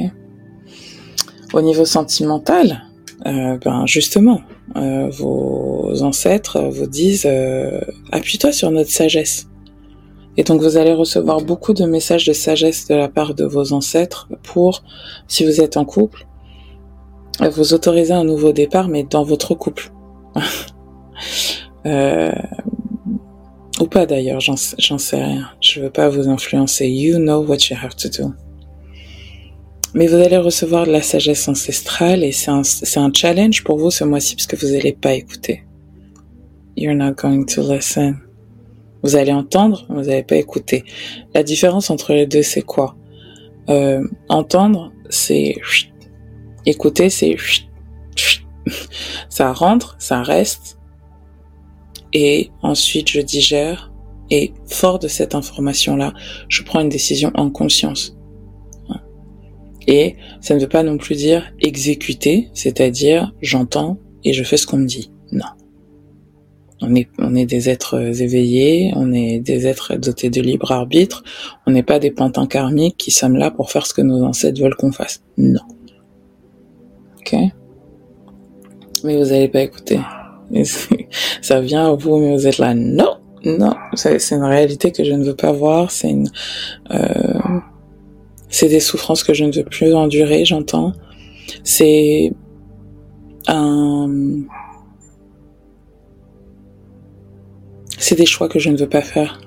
[1.54, 2.84] Au niveau sentimental,
[3.26, 4.42] euh, ben justement,
[4.78, 7.82] euh, vos ancêtres vous disent euh,
[8.12, 9.48] appuie-toi sur notre sagesse.
[10.38, 13.74] Et donc vous allez recevoir beaucoup de messages de sagesse de la part de vos
[13.74, 14.84] ancêtres pour,
[15.28, 16.26] si vous êtes en couple,
[17.50, 19.92] vous autoriser un nouveau départ, mais dans votre couple.
[21.86, 22.32] euh,
[23.80, 25.50] ou pas d'ailleurs, j'en sais rien.
[25.60, 26.88] Je veux pas vous influencer.
[26.88, 28.32] You know what you have to do.
[29.94, 32.62] Mais vous allez recevoir de la sagesse ancestrale et c'est un,
[32.96, 35.66] un challenge pour vous ce mois-ci parce que vous n'allez pas écouter.
[36.78, 38.22] You're not going to listen.
[39.04, 40.84] Vous allez entendre, vous n'allez pas écouter.
[41.34, 42.96] La différence entre les deux, c'est quoi?
[43.70, 45.56] Euh, Entendre, c'est
[46.66, 47.38] écouter, c'est
[49.30, 50.78] ça rentre, ça reste,
[52.14, 53.92] et ensuite je digère
[54.30, 56.14] Et fort de cette information-là,
[56.48, 58.16] je prends une décision en conscience.
[59.88, 64.66] Et ça ne veut pas non plus dire exécuter, c'est-à-dire j'entends et je fais ce
[64.68, 65.11] qu'on me dit.
[66.82, 71.24] On est, on est des êtres éveillés, on est des êtres dotés de libre arbitre,
[71.68, 74.62] on n'est pas des pantins karmiques qui sommes là pour faire ce que nos ancêtres
[74.62, 75.22] veulent qu'on fasse.
[75.38, 75.62] Non.
[77.20, 77.36] Ok
[79.04, 80.00] Mais vous n'allez pas écouter.
[81.42, 85.14] Ça vient à vous, mais vous êtes là, non, non, c'est une réalité que je
[85.14, 86.30] ne veux pas voir, c'est une...
[86.92, 87.60] Euh,
[88.50, 90.94] c'est des souffrances que je ne veux plus endurer, j'entends.
[91.64, 92.34] C'est
[93.48, 94.44] un...
[98.02, 99.40] C'est des choix que je ne veux pas faire.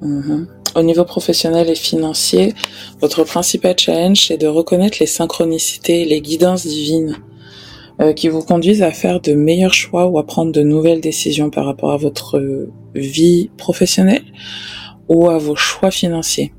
[0.00, 0.46] Mhm.
[0.76, 2.54] Au niveau professionnel et financier,
[3.00, 7.16] votre principal challenge, c'est de reconnaître les synchronicités, les guidances divines
[8.00, 11.50] euh, qui vous conduisent à faire de meilleurs choix ou à prendre de nouvelles décisions
[11.50, 14.22] par rapport à votre vie professionnelle
[15.08, 16.52] ou à vos choix financiers.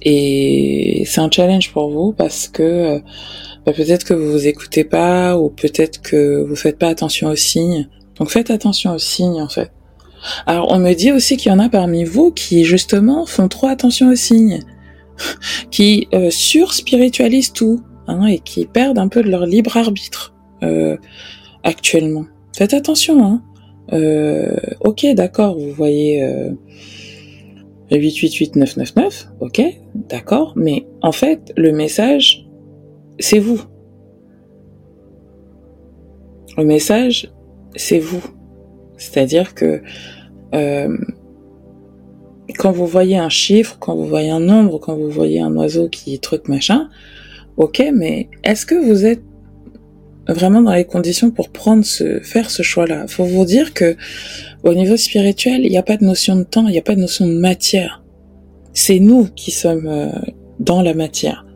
[0.00, 2.98] Et c'est un challenge pour vous parce que euh,
[3.66, 7.36] bah, peut-être que vous vous écoutez pas ou peut-être que vous faites pas attention aux
[7.36, 7.90] signes.
[8.18, 9.72] Donc faites attention aux signes en fait.
[10.46, 13.68] Alors on me dit aussi qu'il y en a parmi vous qui justement font trop
[13.68, 14.60] attention aux signes,
[15.70, 20.96] qui euh, surspiritualisent tout hein, et qui perdent un peu de leur libre arbitre euh,
[21.62, 22.24] actuellement.
[22.56, 23.24] Faites attention.
[23.24, 23.42] Hein.
[23.92, 26.22] Euh, ok, d'accord, vous voyez.
[26.22, 26.50] Euh,
[27.90, 29.62] 888999, ok,
[29.94, 32.48] d'accord, mais en fait, le message,
[33.20, 33.62] c'est vous.
[36.58, 37.30] Le message,
[37.76, 38.22] c'est vous.
[38.96, 39.82] C'est-à-dire que
[40.54, 40.96] euh,
[42.58, 45.88] quand vous voyez un chiffre, quand vous voyez un nombre, quand vous voyez un oiseau
[45.88, 46.88] qui truc machin,
[47.56, 49.22] ok, mais est-ce que vous êtes
[50.28, 53.06] vraiment dans les conditions pour prendre ce, faire ce choix-là?
[53.08, 53.96] Faut vous dire que
[54.62, 56.94] au niveau spirituel, il n'y a pas de notion de temps, il n'y a pas
[56.94, 58.02] de notion de matière.
[58.72, 60.10] C'est nous qui sommes euh,
[60.60, 61.46] dans la matière.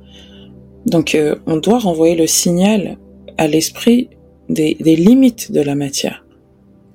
[0.87, 2.97] Donc, euh, on doit renvoyer le signal
[3.37, 4.09] à l'esprit
[4.51, 6.25] des, des, limites de la matière.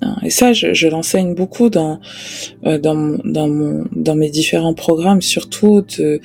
[0.01, 1.99] Hein, et ça, je, je l'enseigne beaucoup dans,
[2.66, 6.20] euh, dans, dans, mon, dans mes différents programmes, surtout de,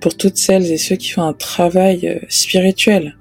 [0.00, 3.16] pour toutes celles et ceux qui font un travail spirituel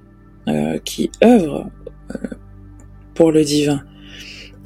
[0.50, 1.70] euh, qui œuvrent
[2.12, 2.18] euh,
[3.14, 3.82] pour le divin.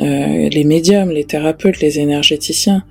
[0.02, 2.84] Euh, les médiums, les thérapeutes, les énergéticiens,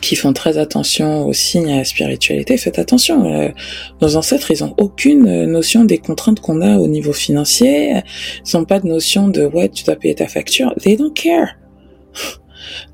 [0.00, 3.52] qui font très attention aux signes à la spiritualité, faites attention.
[4.00, 8.02] nos ancêtres, ils ont aucune notion des contraintes qu'on a au niveau financier.
[8.46, 10.74] Ils n'ont pas de notion de ouais, tu dois payer ta facture.
[10.80, 11.56] They don't care.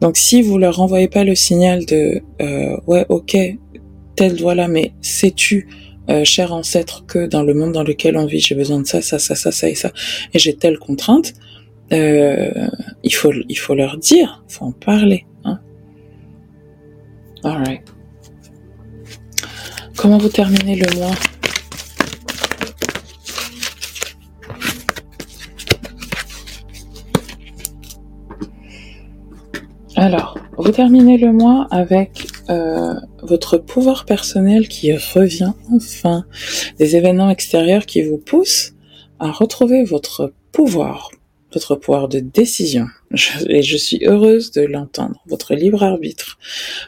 [0.01, 3.37] Donc si vous leur envoyez pas le signal de euh, ouais, ok,
[4.17, 5.69] tel doigt là, mais sais-tu
[6.11, 9.01] euh, cher ancêtre, que dans le monde dans lequel on vit, j'ai besoin de ça,
[9.01, 9.91] ça, ça, ça, ça et ça,
[10.35, 11.33] et j'ai telle contrainte,
[11.93, 12.69] euh,
[13.03, 15.25] il faut, il faut leur dire, faut en parler.
[17.45, 17.83] Alright.
[19.97, 21.15] Comment vous terminez le mois?
[29.97, 36.25] Alors, vous terminez le mois avec euh, votre pouvoir personnel qui revient enfin,
[36.79, 38.75] des événements extérieurs qui vous poussent
[39.19, 41.11] à retrouver votre pouvoir,
[41.55, 42.87] votre pouvoir de décision.
[43.49, 45.23] et je suis heureuse de l'entendre.
[45.27, 46.39] Votre libre arbitre,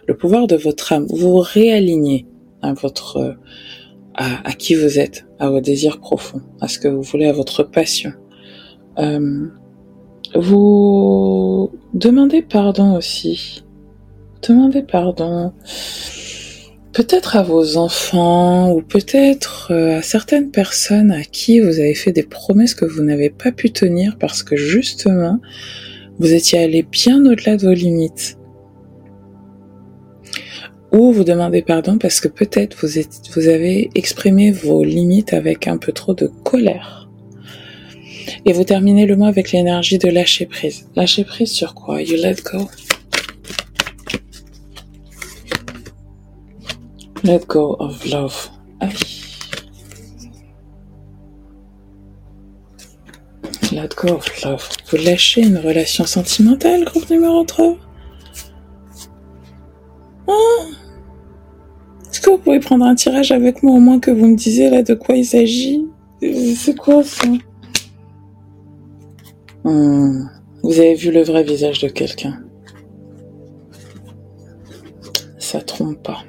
[0.06, 1.06] le pouvoir de votre âme.
[1.08, 2.26] Vous réalignez
[2.62, 3.36] à votre,
[4.14, 7.62] à, qui vous êtes, à vos désirs profonds, à ce que vous voulez, à votre
[7.62, 8.12] passion.
[8.98, 9.46] Euh,
[10.34, 13.64] vous demandez pardon aussi.
[14.46, 15.52] Demandez pardon.
[16.96, 22.10] Peut-être à vos enfants ou peut-être euh, à certaines personnes à qui vous avez fait
[22.10, 25.38] des promesses que vous n'avez pas pu tenir parce que justement,
[26.18, 28.38] vous étiez allé bien au-delà de vos limites.
[30.90, 32.98] Ou vous demandez pardon parce que peut-être vous,
[33.34, 37.10] vous avez exprimé vos limites avec un peu trop de colère.
[38.46, 40.88] Et vous terminez le mois avec l'énergie de lâcher prise.
[40.96, 42.00] Lâcher prise sur quoi?
[42.00, 42.70] You let go?
[47.26, 48.50] Let go of love.
[53.72, 54.68] Let go of love.
[54.88, 57.76] Vous lâchez une relation sentimentale, groupe numéro 3.
[62.08, 64.70] Est-ce que vous pouvez prendre un tirage avec moi au moins que vous me disiez
[64.70, 65.84] là de quoi il s'agit?
[66.20, 67.26] C'est quoi ça?
[69.64, 70.28] Hmm.
[70.62, 72.40] Vous avez vu le vrai visage de quelqu'un.
[75.40, 76.22] Ça trompe pas.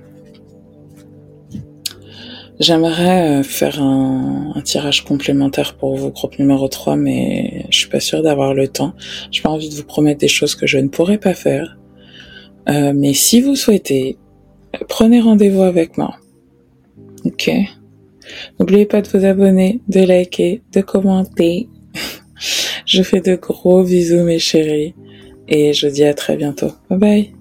[2.60, 7.90] J'aimerais euh, faire un, un, tirage complémentaire pour vous, groupe numéro 3, mais je suis
[7.90, 8.94] pas sûre d'avoir le temps.
[9.32, 11.78] J'ai pas envie de vous promettre des choses que je ne pourrais pas faire.
[12.70, 14.18] Euh, mais si vous souhaitez,
[14.90, 16.16] prenez rendez-vous avec moi.
[17.26, 17.52] Ok?
[18.60, 21.70] N'oubliez pas de vous abonner, de liker, de commenter.
[22.86, 24.96] je fais de gros bisous mes chéris
[25.48, 26.72] et je vous dis à très bientôt.
[26.90, 27.37] Bye bye